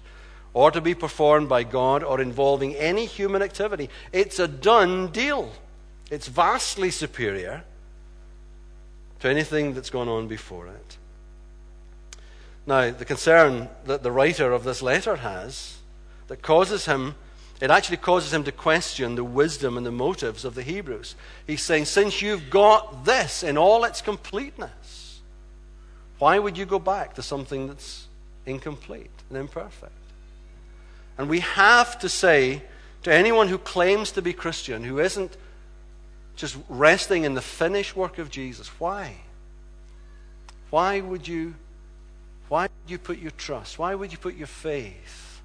or 0.53 0.71
to 0.73 0.81
be 0.81 0.95
performed 0.95 1.49
by 1.49 1.63
God 1.63 2.03
or 2.03 2.21
involving 2.21 2.75
any 2.75 3.07
human 3.07 3.41
activity. 3.41 3.89
It's 4.13 4.41
a 4.41 4.49
done 4.49 5.09
deal. 5.09 5.53
It's 6.11 6.27
vastly 6.27 6.91
superior 6.91 7.63
to 9.21 9.29
anything 9.29 9.75
that's 9.75 9.91
gone 9.91 10.09
on 10.09 10.27
before 10.27 10.67
it. 10.67 10.97
Now, 12.67 12.91
the 12.91 13.05
concern 13.05 13.69
that 13.85 14.03
the 14.03 14.11
writer 14.11 14.53
of 14.53 14.65
this 14.65 14.83
letter 14.83 15.17
has 15.17 15.79
that 16.27 16.43
causes 16.43 16.87
him 16.87 17.15
it 17.61 17.71
actually 17.71 17.99
causes 17.99 18.33
him 18.33 18.45
to 18.45 18.53
question 18.53 19.17
the 19.17 19.25
wisdom 19.25 19.77
and 19.77 19.85
the 19.85 19.93
motives 19.93 20.47
of 20.47 20.55
the 20.55 20.63
Hebrews. 20.63 21.15
He's 21.47 21.63
saying, 21.63 21.85
since 21.85 22.23
you've 22.23 22.49
got 22.49 23.05
this 23.05 23.43
in 23.43 23.59
all 23.59 23.85
its 23.85 24.01
completeness, 24.01 24.71
why 26.21 26.39
would 26.39 26.57
you 26.57 26.65
go 26.65 26.79
back 26.79 27.15
to 27.15 27.23
something 27.23 27.67
that's 27.67 28.07
incomplete 28.47 29.11
and 29.29 29.37
imperfect? 29.37 29.93
And 31.19 31.29
we 31.29 31.41
have 31.41 31.99
to 31.99 32.09
say 32.09 32.63
to 33.03 33.13
anyone 33.13 33.49
who 33.49 33.59
claims 33.59 34.13
to 34.13 34.23
be 34.23 34.33
Christian, 34.33 34.85
who 34.85 35.01
isn't 35.01 35.37
just 36.37 36.57
resting 36.69 37.25
in 37.25 37.35
the 37.35 37.43
finished 37.43 37.97
work 37.97 38.19
of 38.19 38.31
Jesus, 38.31 38.69
why? 38.79 39.17
Why 40.71 41.01
would 41.01 41.27
you, 41.27 41.55
why 42.49 42.63
would 42.63 42.91
you 42.91 42.99
put 42.99 43.19
your 43.19 43.33
trust? 43.33 43.81
Why 43.81 43.97
would 43.97 44.13
you 44.13 44.19
put 44.19 44.37
your 44.37 44.47
faith 44.47 45.41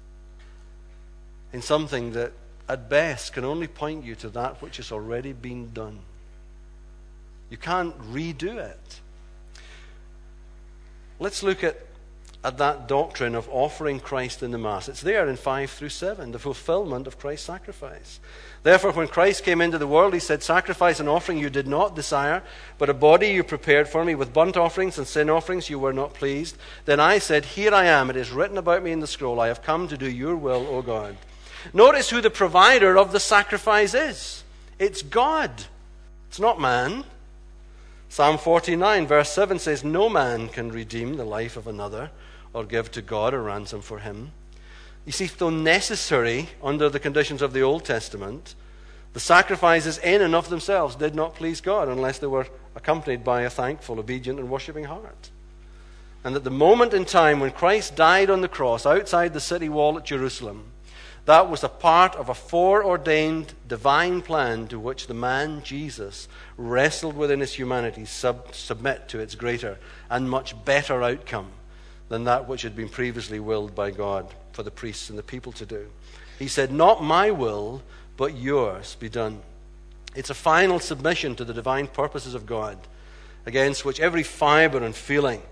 in 1.52 1.60
something 1.60 2.12
that 2.12 2.32
at 2.68 2.88
best 2.88 3.32
can 3.32 3.44
only 3.44 3.68
point 3.68 4.04
you 4.04 4.14
to 4.16 4.28
that 4.30 4.60
which 4.60 4.78
has 4.78 4.90
already 4.90 5.32
been 5.32 5.72
done. 5.72 5.98
You 7.48 7.56
can't 7.56 7.96
redo 8.12 8.56
it. 8.56 9.00
Let's 11.18 11.42
look 11.42 11.64
at, 11.64 11.76
at 12.44 12.58
that 12.58 12.88
doctrine 12.88 13.34
of 13.34 13.48
offering 13.50 14.00
Christ 14.00 14.42
in 14.42 14.50
the 14.50 14.58
Mass. 14.58 14.88
It's 14.88 15.00
there 15.00 15.28
in 15.28 15.36
5 15.36 15.70
through 15.70 15.88
7, 15.88 16.32
the 16.32 16.38
fulfillment 16.38 17.06
of 17.06 17.18
Christ's 17.18 17.46
sacrifice. 17.46 18.20
Therefore, 18.62 18.92
when 18.92 19.08
Christ 19.08 19.44
came 19.44 19.60
into 19.60 19.78
the 19.78 19.86
world, 19.86 20.12
he 20.12 20.20
said, 20.20 20.42
Sacrifice 20.42 20.98
and 20.98 21.08
offering 21.08 21.38
you 21.38 21.50
did 21.50 21.68
not 21.68 21.94
desire, 21.94 22.42
but 22.78 22.90
a 22.90 22.94
body 22.94 23.28
you 23.28 23.44
prepared 23.44 23.88
for 23.88 24.04
me. 24.04 24.14
With 24.14 24.34
burnt 24.34 24.56
offerings 24.56 24.98
and 24.98 25.06
sin 25.06 25.30
offerings 25.30 25.70
you 25.70 25.78
were 25.78 25.92
not 25.92 26.14
pleased. 26.14 26.56
Then 26.84 26.98
I 26.98 27.18
said, 27.18 27.44
Here 27.44 27.72
I 27.72 27.84
am. 27.84 28.10
It 28.10 28.16
is 28.16 28.32
written 28.32 28.58
about 28.58 28.82
me 28.82 28.92
in 28.92 29.00
the 29.00 29.06
scroll. 29.06 29.40
I 29.40 29.48
have 29.48 29.62
come 29.62 29.86
to 29.88 29.96
do 29.96 30.10
your 30.10 30.36
will, 30.36 30.66
O 30.66 30.82
God. 30.82 31.16
Notice 31.72 32.10
who 32.10 32.20
the 32.20 32.30
provider 32.30 32.98
of 32.98 33.12
the 33.12 33.20
sacrifice 33.20 33.94
is 33.94 34.44
it's 34.78 35.02
God, 35.02 35.50
it's 36.28 36.40
not 36.40 36.60
man. 36.60 37.04
Psalm 38.08 38.38
49, 38.38 39.06
verse 39.06 39.30
7 39.30 39.58
says, 39.58 39.84
No 39.84 40.08
man 40.08 40.48
can 40.48 40.70
redeem 40.70 41.16
the 41.16 41.24
life 41.24 41.56
of 41.56 41.66
another 41.66 42.10
or 42.52 42.64
give 42.64 42.90
to 42.92 43.02
God 43.02 43.34
a 43.34 43.38
ransom 43.38 43.82
for 43.82 43.98
him. 43.98 44.32
You 45.04 45.12
see, 45.12 45.26
though 45.26 45.50
necessary 45.50 46.48
under 46.62 46.88
the 46.88 46.98
conditions 46.98 47.42
of 47.42 47.52
the 47.52 47.62
Old 47.62 47.84
Testament, 47.84 48.54
The 49.16 49.20
sacrifices 49.20 49.96
in 49.96 50.20
and 50.20 50.34
of 50.34 50.50
themselves 50.50 50.94
did 50.94 51.14
not 51.14 51.36
please 51.36 51.62
God 51.62 51.88
unless 51.88 52.18
they 52.18 52.26
were 52.26 52.48
accompanied 52.74 53.24
by 53.24 53.42
a 53.42 53.48
thankful, 53.50 53.98
obedient, 53.98 54.38
and 54.38 54.50
worshipping 54.50 54.84
heart. 54.84 55.30
And 56.22 56.36
at 56.36 56.44
the 56.44 56.50
moment 56.50 56.92
in 56.92 57.06
time 57.06 57.40
when 57.40 57.52
Christ 57.52 57.96
died 57.96 58.28
on 58.28 58.42
the 58.42 58.46
cross 58.46 58.84
outside 58.84 59.32
the 59.32 59.40
city 59.40 59.70
wall 59.70 59.96
at 59.96 60.04
Jerusalem, 60.04 60.64
that 61.26 61.50
was 61.50 61.64
a 61.64 61.68
part 61.68 62.14
of 62.14 62.28
a 62.28 62.34
foreordained 62.34 63.52
divine 63.68 64.22
plan 64.22 64.68
to 64.68 64.78
which 64.78 65.08
the 65.08 65.14
man 65.14 65.62
Jesus 65.62 66.28
wrestled 66.56 67.16
within 67.16 67.40
his 67.40 67.54
humanity 67.54 68.04
sub- 68.04 68.54
submit 68.54 69.08
to 69.08 69.18
its 69.18 69.34
greater 69.34 69.78
and 70.08 70.30
much 70.30 70.64
better 70.64 71.02
outcome 71.02 71.50
than 72.08 72.24
that 72.24 72.48
which 72.48 72.62
had 72.62 72.76
been 72.76 72.88
previously 72.88 73.40
willed 73.40 73.74
by 73.74 73.90
God 73.90 74.32
for 74.52 74.62
the 74.62 74.70
priests 74.70 75.10
and 75.10 75.18
the 75.18 75.22
people 75.24 75.50
to 75.52 75.66
do. 75.66 75.88
He 76.38 76.46
said, 76.46 76.70
Not 76.70 77.02
my 77.02 77.32
will, 77.32 77.82
but 78.16 78.36
yours 78.36 78.96
be 79.00 79.08
done. 79.08 79.40
It's 80.14 80.30
a 80.30 80.34
final 80.34 80.78
submission 80.78 81.34
to 81.36 81.44
the 81.44 81.52
divine 81.52 81.88
purposes 81.88 82.34
of 82.34 82.46
God, 82.46 82.78
against 83.44 83.84
which 83.84 84.00
every 84.00 84.22
fiber 84.22 84.82
and 84.82 84.94
feeling 84.94 85.42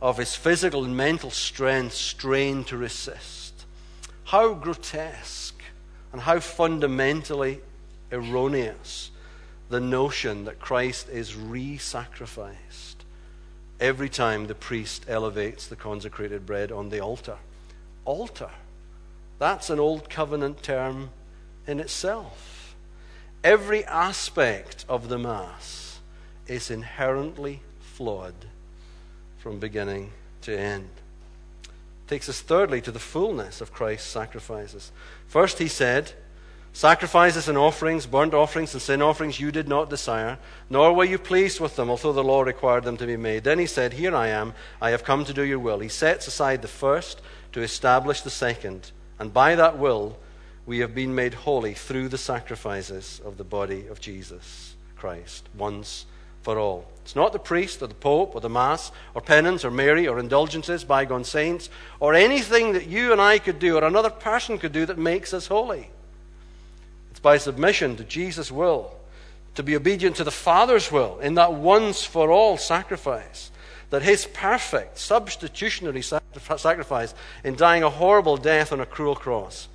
of 0.00 0.18
his 0.18 0.34
physical 0.34 0.84
and 0.84 0.96
mental 0.96 1.30
strength 1.30 1.94
strained 1.94 2.66
to 2.66 2.76
resist. 2.76 3.41
How 4.32 4.54
grotesque 4.54 5.62
and 6.10 6.22
how 6.22 6.40
fundamentally 6.40 7.60
erroneous 8.10 9.10
the 9.68 9.78
notion 9.78 10.46
that 10.46 10.58
Christ 10.58 11.10
is 11.10 11.36
re 11.36 11.76
sacrificed 11.76 13.04
every 13.78 14.08
time 14.08 14.46
the 14.46 14.54
priest 14.54 15.04
elevates 15.06 15.66
the 15.66 15.76
consecrated 15.76 16.46
bread 16.46 16.72
on 16.72 16.88
the 16.88 16.98
altar. 16.98 17.36
Altar. 18.06 18.48
That's 19.38 19.68
an 19.68 19.78
old 19.78 20.08
covenant 20.08 20.62
term 20.62 21.10
in 21.66 21.78
itself. 21.78 22.74
Every 23.44 23.84
aspect 23.84 24.86
of 24.88 25.10
the 25.10 25.18
Mass 25.18 26.00
is 26.46 26.70
inherently 26.70 27.60
flawed 27.80 28.46
from 29.36 29.58
beginning 29.58 30.12
to 30.40 30.58
end. 30.58 31.01
Takes 32.12 32.28
us 32.28 32.42
thirdly 32.42 32.82
to 32.82 32.90
the 32.90 32.98
fullness 32.98 33.62
of 33.62 33.72
Christ's 33.72 34.10
sacrifices. 34.10 34.92
First, 35.28 35.58
he 35.58 35.66
said, 35.66 36.12
Sacrifices 36.74 37.48
and 37.48 37.56
offerings, 37.56 38.04
burnt 38.04 38.34
offerings 38.34 38.74
and 38.74 38.82
sin 38.82 39.00
offerings 39.00 39.40
you 39.40 39.50
did 39.50 39.66
not 39.66 39.88
desire, 39.88 40.36
nor 40.68 40.92
were 40.92 41.06
you 41.06 41.16
pleased 41.16 41.58
with 41.58 41.74
them, 41.76 41.88
although 41.88 42.12
the 42.12 42.22
law 42.22 42.42
required 42.42 42.84
them 42.84 42.98
to 42.98 43.06
be 43.06 43.16
made. 43.16 43.44
Then 43.44 43.58
he 43.58 43.64
said, 43.64 43.94
Here 43.94 44.14
I 44.14 44.28
am, 44.28 44.52
I 44.78 44.90
have 44.90 45.04
come 45.04 45.24
to 45.24 45.32
do 45.32 45.42
your 45.42 45.58
will. 45.58 45.78
He 45.78 45.88
sets 45.88 46.26
aside 46.26 46.60
the 46.60 46.68
first 46.68 47.22
to 47.52 47.62
establish 47.62 48.20
the 48.20 48.28
second, 48.28 48.90
and 49.18 49.32
by 49.32 49.54
that 49.54 49.78
will 49.78 50.18
we 50.66 50.80
have 50.80 50.94
been 50.94 51.14
made 51.14 51.32
holy 51.32 51.72
through 51.72 52.10
the 52.10 52.18
sacrifices 52.18 53.22
of 53.24 53.38
the 53.38 53.44
body 53.44 53.86
of 53.86 54.00
Jesus 54.00 54.74
Christ, 54.96 55.48
once 55.56 56.04
for 56.42 56.58
all. 56.58 56.84
It's 57.02 57.16
not 57.16 57.32
the 57.32 57.38
priest 57.38 57.82
or 57.82 57.88
the 57.88 57.94
pope 57.94 58.34
or 58.34 58.40
the 58.40 58.48
mass 58.48 58.92
or 59.14 59.20
penance 59.20 59.64
or 59.64 59.70
Mary 59.70 60.06
or 60.06 60.18
indulgences, 60.18 60.84
bygone 60.84 61.24
saints, 61.24 61.68
or 61.98 62.14
anything 62.14 62.74
that 62.74 62.86
you 62.86 63.12
and 63.12 63.20
I 63.20 63.38
could 63.38 63.58
do 63.58 63.76
or 63.76 63.84
another 63.84 64.10
person 64.10 64.58
could 64.58 64.72
do 64.72 64.86
that 64.86 64.98
makes 64.98 65.34
us 65.34 65.48
holy. 65.48 65.90
It's 67.10 67.20
by 67.20 67.38
submission 67.38 67.96
to 67.96 68.04
Jesus' 68.04 68.52
will, 68.52 68.94
to 69.56 69.62
be 69.62 69.74
obedient 69.74 70.16
to 70.16 70.24
the 70.24 70.30
Father's 70.30 70.92
will 70.92 71.18
in 71.18 71.34
that 71.34 71.54
once 71.54 72.04
for 72.04 72.30
all 72.30 72.56
sacrifice, 72.56 73.50
that 73.90 74.02
his 74.02 74.26
perfect 74.26 74.98
substitutionary 74.98 76.02
sacrifice 76.02 77.14
in 77.44 77.56
dying 77.56 77.82
a 77.82 77.90
horrible 77.90 78.36
death 78.36 78.72
on 78.72 78.80
a 78.80 78.86
cruel 78.86 79.16
cross 79.16 79.68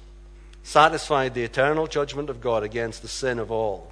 satisfied 0.63 1.33
the 1.33 1.43
eternal 1.43 1.87
judgment 1.87 2.29
of 2.29 2.41
God 2.41 2.63
against 2.63 3.01
the 3.01 3.07
sin 3.07 3.37
of 3.37 3.51
all 3.51 3.91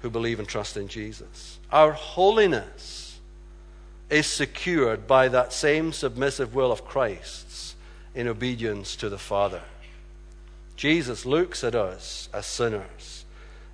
who 0.00 0.10
believe 0.10 0.40
and 0.40 0.48
trust 0.48 0.76
in 0.76 0.88
Jesus. 0.88 1.58
Our 1.72 1.92
holiness 1.92 3.18
is 4.10 4.26
secured 4.26 5.06
by 5.06 5.28
that 5.28 5.54
same 5.54 5.92
submissive 5.92 6.54
will 6.54 6.70
of 6.70 6.84
Christ's 6.84 7.74
in 8.14 8.28
obedience 8.28 8.94
to 8.96 9.08
the 9.08 9.18
Father. 9.18 9.62
Jesus 10.76 11.24
looks 11.24 11.64
at 11.64 11.74
us 11.74 12.28
as 12.32 12.44
sinners 12.44 13.24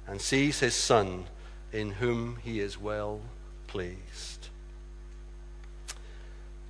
and 0.07 0.21
sees 0.21 0.61
his 0.61 0.75
Son 0.75 1.25
in 1.73 1.91
whom 1.91 2.39
he 2.45 2.61
is 2.61 2.81
well 2.81 3.21
pleased. 3.67 4.49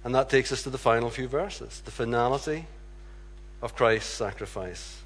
And 0.03 0.14
that 0.14 0.31
takes 0.31 0.51
us 0.51 0.62
to 0.62 0.70
the 0.70 0.79
final 0.79 1.11
few 1.11 1.29
verses 1.29 1.83
the 1.85 1.91
finality 1.91 2.66
of 3.61 3.76
Christ's 3.76 4.14
sacrifice. 4.14 5.03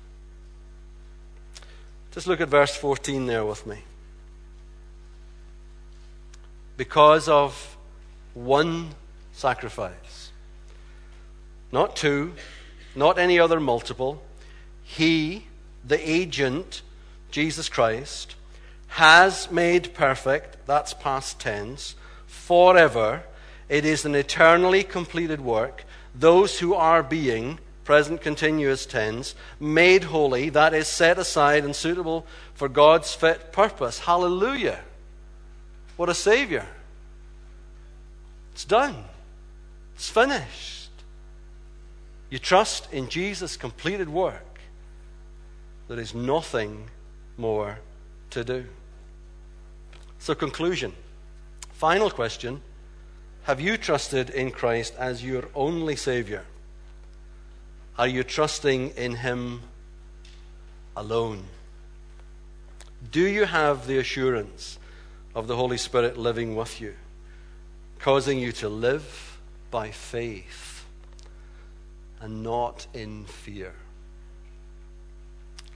Just 2.13 2.29
look 2.29 2.41
at 2.41 2.49
verse 2.49 2.77
14 2.77 3.27
there 3.27 3.45
with 3.45 3.67
me. 3.67 3.83
Because 6.83 7.29
of 7.29 7.77
one 8.35 8.89
sacrifice, 9.31 10.33
not 11.71 11.95
two, 11.95 12.33
not 12.97 13.21
any 13.21 13.39
other 13.39 13.61
multiple, 13.61 14.21
he, 14.83 15.47
the 15.87 16.01
agent, 16.11 16.83
Jesus 17.31 17.69
Christ, 17.69 18.35
has 18.89 19.49
made 19.49 19.95
perfect, 19.95 20.57
that's 20.67 20.93
past 20.93 21.39
tense, 21.39 21.95
forever. 22.27 23.23
It 23.69 23.85
is 23.85 24.05
an 24.05 24.17
eternally 24.17 24.83
completed 24.83 25.41
work. 25.41 25.85
Those 26.17 26.59
who 26.59 26.75
are 26.75 27.05
being 27.05 27.61
present 27.85 28.21
continuous 28.21 28.87
tense, 28.87 29.37
made 29.61 30.03
holy, 30.03 30.49
that 30.49 30.75
is, 30.75 30.89
set 30.89 31.17
aside 31.17 31.65
and 31.65 31.77
suitable 31.77 32.27
for 32.55 32.69
God's 32.69 33.15
fit 33.15 33.53
purpose. 33.53 34.01
Hallelujah. 34.01 34.81
What 35.97 36.09
a 36.09 36.15
Savior. 36.15 36.67
It's 38.53 38.65
done, 38.65 39.05
it's 39.95 40.09
finished. 40.09 40.91
You 42.31 42.39
trust 42.39 42.93
in 42.93 43.09
Jesus' 43.09 43.57
completed 43.57 44.09
work. 44.09 44.61
There 45.89 46.01
is 46.01 46.15
nothing 46.15 46.89
more 47.37 47.79
to 48.31 48.45
do. 48.45 48.65
So, 50.19 50.35
conclusion. 50.35 50.95
Final 51.73 52.11
question 52.11 52.63
Have 53.43 53.61
you 53.61 53.77
trusted 53.77 54.31
in 54.31 54.51
Christ 54.51 54.95
as 54.99 55.25
your 55.25 55.45
only 55.55 55.97
Savior? 55.97 56.45
Are 57.99 58.07
you 58.07 58.23
trusting 58.23 58.91
in 58.91 59.17
Him 59.17 59.63
alone? 60.97 61.45
Do 63.11 63.27
you 63.27 63.45
have 63.45 63.87
the 63.87 63.99
assurance 63.99 64.79
of 65.35 65.47
the 65.47 65.57
Holy 65.57 65.79
Spirit 65.79 66.17
living 66.19 66.55
with 66.57 66.81
you, 66.81 66.95
causing 67.99 68.39
you 68.39 68.53
to 68.53 68.69
live 68.69 69.41
by 69.71 69.91
faith 69.91 70.85
and 72.21 72.43
not 72.43 72.87
in 72.95 73.25
fear? 73.25 73.75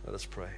Let 0.04 0.14
us 0.14 0.24
pray. 0.24 0.50